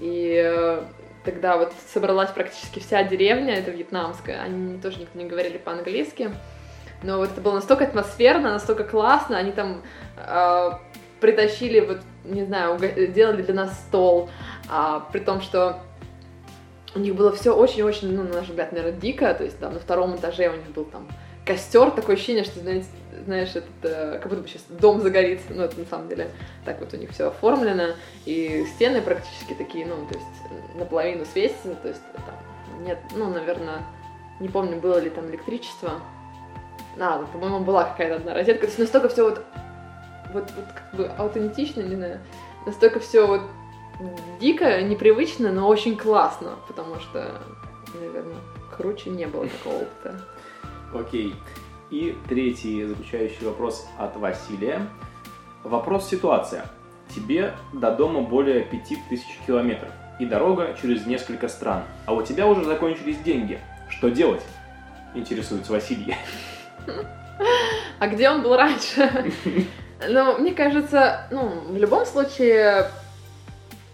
[0.00, 0.82] И э,
[1.24, 6.30] тогда вот собралась практически вся деревня, это вьетнамская, они тоже никто не говорили по-английски.
[7.02, 9.82] Но вот это было настолько атмосферно, настолько классно, они там
[10.16, 10.70] э,
[11.20, 12.78] притащили, вот, не знаю,
[13.14, 14.28] делали для нас стол,
[14.68, 15.80] а, при том, что
[16.94, 19.78] у них было все очень-очень, ну, на наш взгляд, наверное, дико, то есть, да, на
[19.78, 21.08] втором этаже у них был там
[21.44, 22.86] костер, такое ощущение, что, знаете,
[23.24, 26.30] знаешь, этот, э, как будто бы сейчас дом загорится, ну, это на самом деле
[26.64, 27.94] так вот у них все оформлено,
[28.24, 33.82] и стены практически такие, ну, то есть, наполовину светятся, то есть, там, нет, ну, наверное,
[34.40, 36.00] не помню, было ли там электричество,
[37.00, 39.42] а, по-моему, была какая-то одна розетка, то есть настолько все вот,
[40.32, 42.20] вот, вот как бы аутентично, не знаю,
[42.66, 43.42] настолько все вот
[44.40, 47.40] дико, непривычно, но очень классно, потому что,
[47.94, 48.36] наверное,
[48.76, 50.24] круче не было такого опыта.
[50.94, 51.34] Окей.
[51.90, 54.86] И третий заключающий вопрос от Василия.
[55.64, 56.66] Вопрос ситуация.
[57.14, 62.64] Тебе до дома более 5000 километров и дорога через несколько стран, а у тебя уже
[62.64, 63.58] закончились деньги.
[63.88, 64.42] Что делать?
[65.14, 66.14] Интересуется Василий.
[67.98, 69.32] А где он был раньше?
[70.08, 72.86] Ну, мне кажется, ну, в любом случае,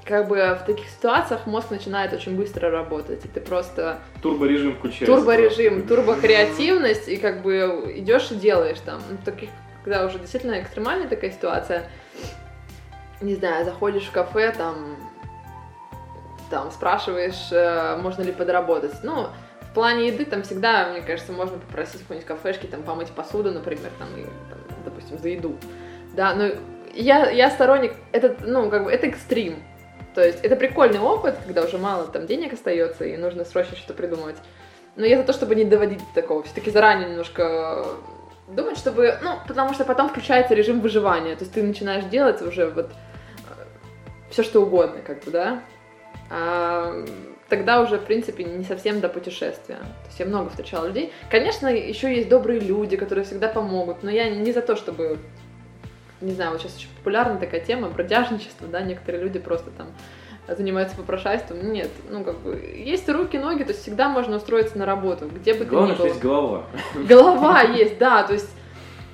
[0.04, 5.06] как бы в таких ситуациях мозг начинает очень быстро работать, и ты просто Турборежим включается.
[5.06, 9.00] турборежим, турбокреативность, и как бы идешь и делаешь там.
[9.10, 9.48] Ну, таких,
[9.82, 11.88] когда уже действительно экстремальная такая ситуация,
[13.22, 14.96] не знаю, заходишь в кафе, там,
[16.50, 18.92] там спрашиваешь, э, можно ли подработать.
[19.02, 19.28] Ну,
[19.74, 23.90] плане еды там всегда, мне кажется, можно попросить в какой-нибудь кафешке там помыть посуду, например,
[23.98, 25.56] там, и, там, допустим, за еду.
[26.14, 26.50] Да, но
[26.94, 29.62] я, я сторонник, это, ну, как бы, это экстрим.
[30.14, 33.94] То есть это прикольный опыт, когда уже мало там денег остается и нужно срочно что-то
[33.94, 34.36] придумывать.
[34.96, 36.44] Но я за то, чтобы не доводить до такого.
[36.44, 37.84] Все-таки заранее немножко
[38.46, 39.18] думать, чтобы...
[39.22, 41.34] Ну, потому что потом включается режим выживания.
[41.34, 42.92] То есть ты начинаешь делать уже вот
[44.30, 45.62] все что угодно, как бы, да.
[46.30, 47.04] А
[47.56, 49.76] тогда уже, в принципе, не совсем до путешествия.
[49.76, 51.12] То есть я много встречала людей.
[51.30, 55.18] Конечно, еще есть добрые люди, которые всегда помогут, но я не за то, чтобы
[56.20, 59.88] не знаю, вот сейчас очень популярна такая тема, бродяжничество, да, некоторые люди просто там
[60.48, 61.72] занимаются попрошайством.
[61.72, 65.54] Нет, ну как бы есть руки, ноги, то есть всегда можно устроиться на работу, где
[65.54, 66.10] бы Главное, ты ни что был.
[66.10, 66.64] есть голова.
[66.94, 68.50] Голова есть, да, то есть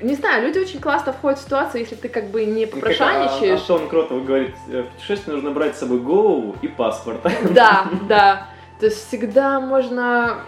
[0.02, 3.60] не знаю, люди очень классно входят в ситуацию, если ты как бы не Как, попрошайничаешь.
[3.60, 7.20] Антон Кротов говорит, э, в путешествии нужно брать с собой голову и паспорт.
[7.50, 8.48] Да, да.
[8.78, 10.40] То есть всегда можно...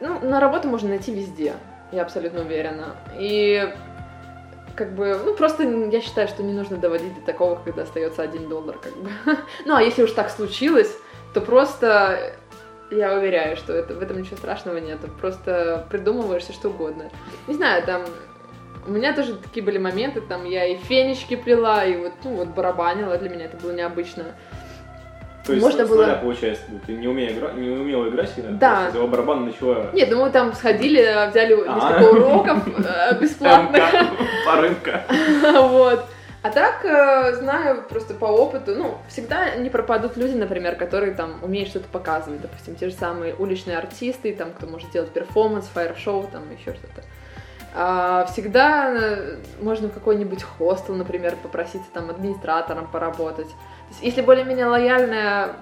[0.00, 1.54] Ну, на работу можно найти везде,
[1.92, 2.96] я абсолютно уверена.
[3.18, 3.72] И
[4.76, 8.48] как бы, ну, просто я считаю, что не нужно доводить до такого, когда остается один
[8.48, 9.10] доллар, как бы.
[9.64, 10.94] Ну, а если уж так случилось,
[11.32, 12.34] то просто
[12.90, 14.98] я уверяю, что это, в этом ничего страшного нет.
[15.20, 17.10] Просто придумываешь все что угодно.
[17.46, 18.02] Не знаю, там
[18.86, 22.48] у меня тоже такие были моменты, там я и фенечки плела, и вот, ну, вот
[22.48, 24.24] барабанила, для меня это было необычно.
[25.46, 27.52] То есть Можно было- нуля, получается, ты не, умея игра...
[27.52, 28.88] не умела играть, и Да.
[28.90, 31.74] взяла барабан начала Нет, ну мы там сходили, взяли А.
[31.74, 33.76] несколько уроков э, бесплатно.
[33.76, 34.06] МК,
[34.46, 35.02] порынка.
[35.68, 36.04] Вот.
[36.42, 41.38] А так, э, знаю просто по опыту, ну, всегда не пропадут люди, например, которые там
[41.42, 46.26] умеют что-то показывать, допустим, те же самые уличные артисты, там, кто может сделать перформанс, фаер-шоу,
[46.32, 47.02] там, еще что-то.
[47.76, 53.48] А, всегда э, можно в какой-нибудь хостел, например, попроситься там администратором поработать.
[53.48, 55.56] То есть, если более-менее лояльное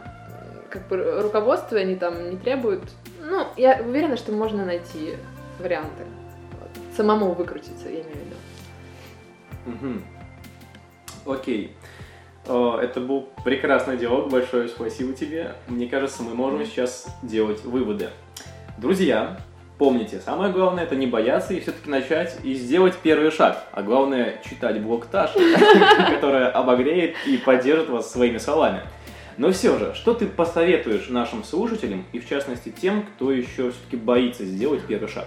[0.69, 2.83] как бы, руководство, они там не требуют,
[3.23, 5.17] ну, я уверена, что можно найти
[5.59, 6.05] варианты.
[6.95, 8.37] Самому выкрутиться, я имею в виду.
[9.65, 10.05] Мгм.
[11.25, 11.75] Окей.
[12.47, 15.55] О, Это был прекрасный диалог, большое спасибо тебе.
[15.67, 18.11] Мне кажется, мы можем сейчас делать выводы.
[18.77, 19.39] Друзья,
[19.83, 23.65] помните, самое главное это не бояться и все-таки начать и сделать первый шаг.
[23.73, 25.41] А главное читать блог Таши,
[26.15, 28.83] которая обогреет и поддержит вас своими словами.
[29.39, 33.97] Но все же, что ты посоветуешь нашим слушателям и в частности тем, кто еще все-таки
[33.97, 35.27] боится сделать первый шаг?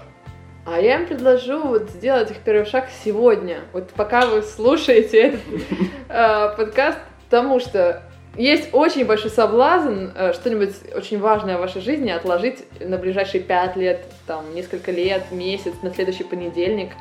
[0.66, 5.42] А я им предложу вот сделать их первый шаг сегодня, вот пока вы слушаете этот
[6.08, 8.04] э, подкаст, потому что
[8.38, 13.76] есть очень большой соблазн э, что-нибудь очень важное в вашей жизни отложить на ближайшие пять
[13.76, 16.92] лет, там, несколько лет, месяц, на следующий понедельник.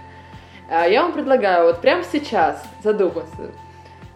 [0.71, 3.51] Э, я вам предлагаю вот прямо сейчас задуматься,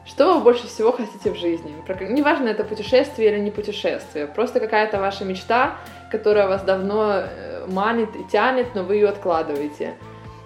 [0.06, 1.74] что вы больше всего хотите в жизни?
[2.08, 5.76] Неважно, это путешествие или не путешествие, просто какая-то ваша мечта,
[6.10, 9.94] которая вас давно э, манит и тянет, но вы ее откладываете.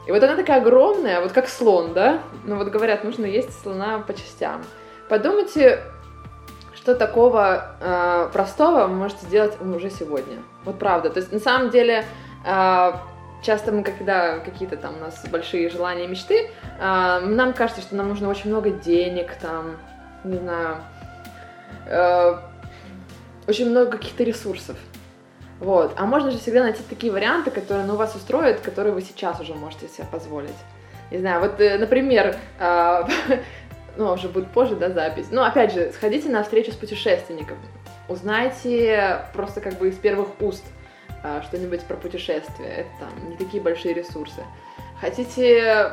[0.09, 2.23] И вот она такая огромная, вот как слон, да?
[2.45, 4.64] Ну вот говорят, нужно есть слона по частям.
[5.09, 5.81] Подумайте,
[6.83, 10.39] что такого э, простого вы можете сделать уже сегодня.
[10.64, 11.11] Вот правда.
[11.11, 12.05] То есть на самом деле
[12.45, 12.93] э,
[13.41, 18.09] часто мы, когда какие-то там у нас большие желания, мечты, э, нам кажется, что нам
[18.09, 19.76] нужно очень много денег, там,
[20.24, 20.78] не знаю,
[21.87, 22.37] э,
[23.47, 24.76] очень много каких-то ресурсов.
[25.61, 25.95] Вот.
[25.97, 29.55] А можно же всегда найти такие варианты, которые ну, вас устроят, которые вы сейчас уже
[29.55, 30.59] можете себе позволить.
[31.12, 33.03] Не знаю, вот, э, например, э,
[33.97, 35.28] ну, уже будет позже, да, запись.
[35.30, 37.59] Но, опять же, сходите на встречу с путешественником,
[38.09, 40.64] узнайте просто как бы из первых уст,
[41.22, 42.66] а, что-нибудь про путешествия.
[42.66, 44.43] Это там не такие большие ресурсы.
[45.01, 45.93] Хотите,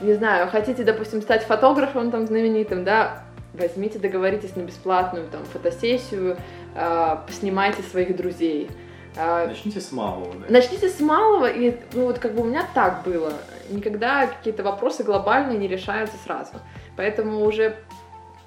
[0.00, 6.36] не знаю, хотите, допустим, стать фотографом там знаменитым, да, возьмите, договоритесь на бесплатную там фотосессию,
[6.74, 8.70] э, поснимайте своих друзей.
[9.16, 10.46] Э, начните с малого, да?
[10.48, 13.32] Начните с малого, и ну вот как бы у меня так было.
[13.70, 16.52] Никогда какие-то вопросы глобальные не решаются сразу.
[16.96, 17.76] Поэтому уже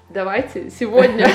[0.08, 1.28] давайте сегодня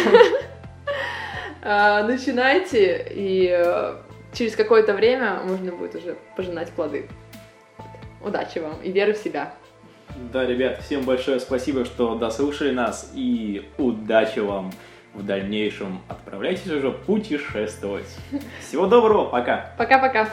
[1.61, 3.85] начинайте, и
[4.33, 7.07] через какое-то время можно будет уже пожинать плоды.
[8.21, 9.53] Удачи вам и веры в себя.
[10.31, 14.71] Да, ребят, всем большое спасибо, что дослушали нас, и удачи вам
[15.13, 16.01] в дальнейшем.
[16.07, 18.07] Отправляйтесь уже путешествовать.
[18.61, 19.73] Всего доброго, пока.
[19.77, 20.29] Пока-пока.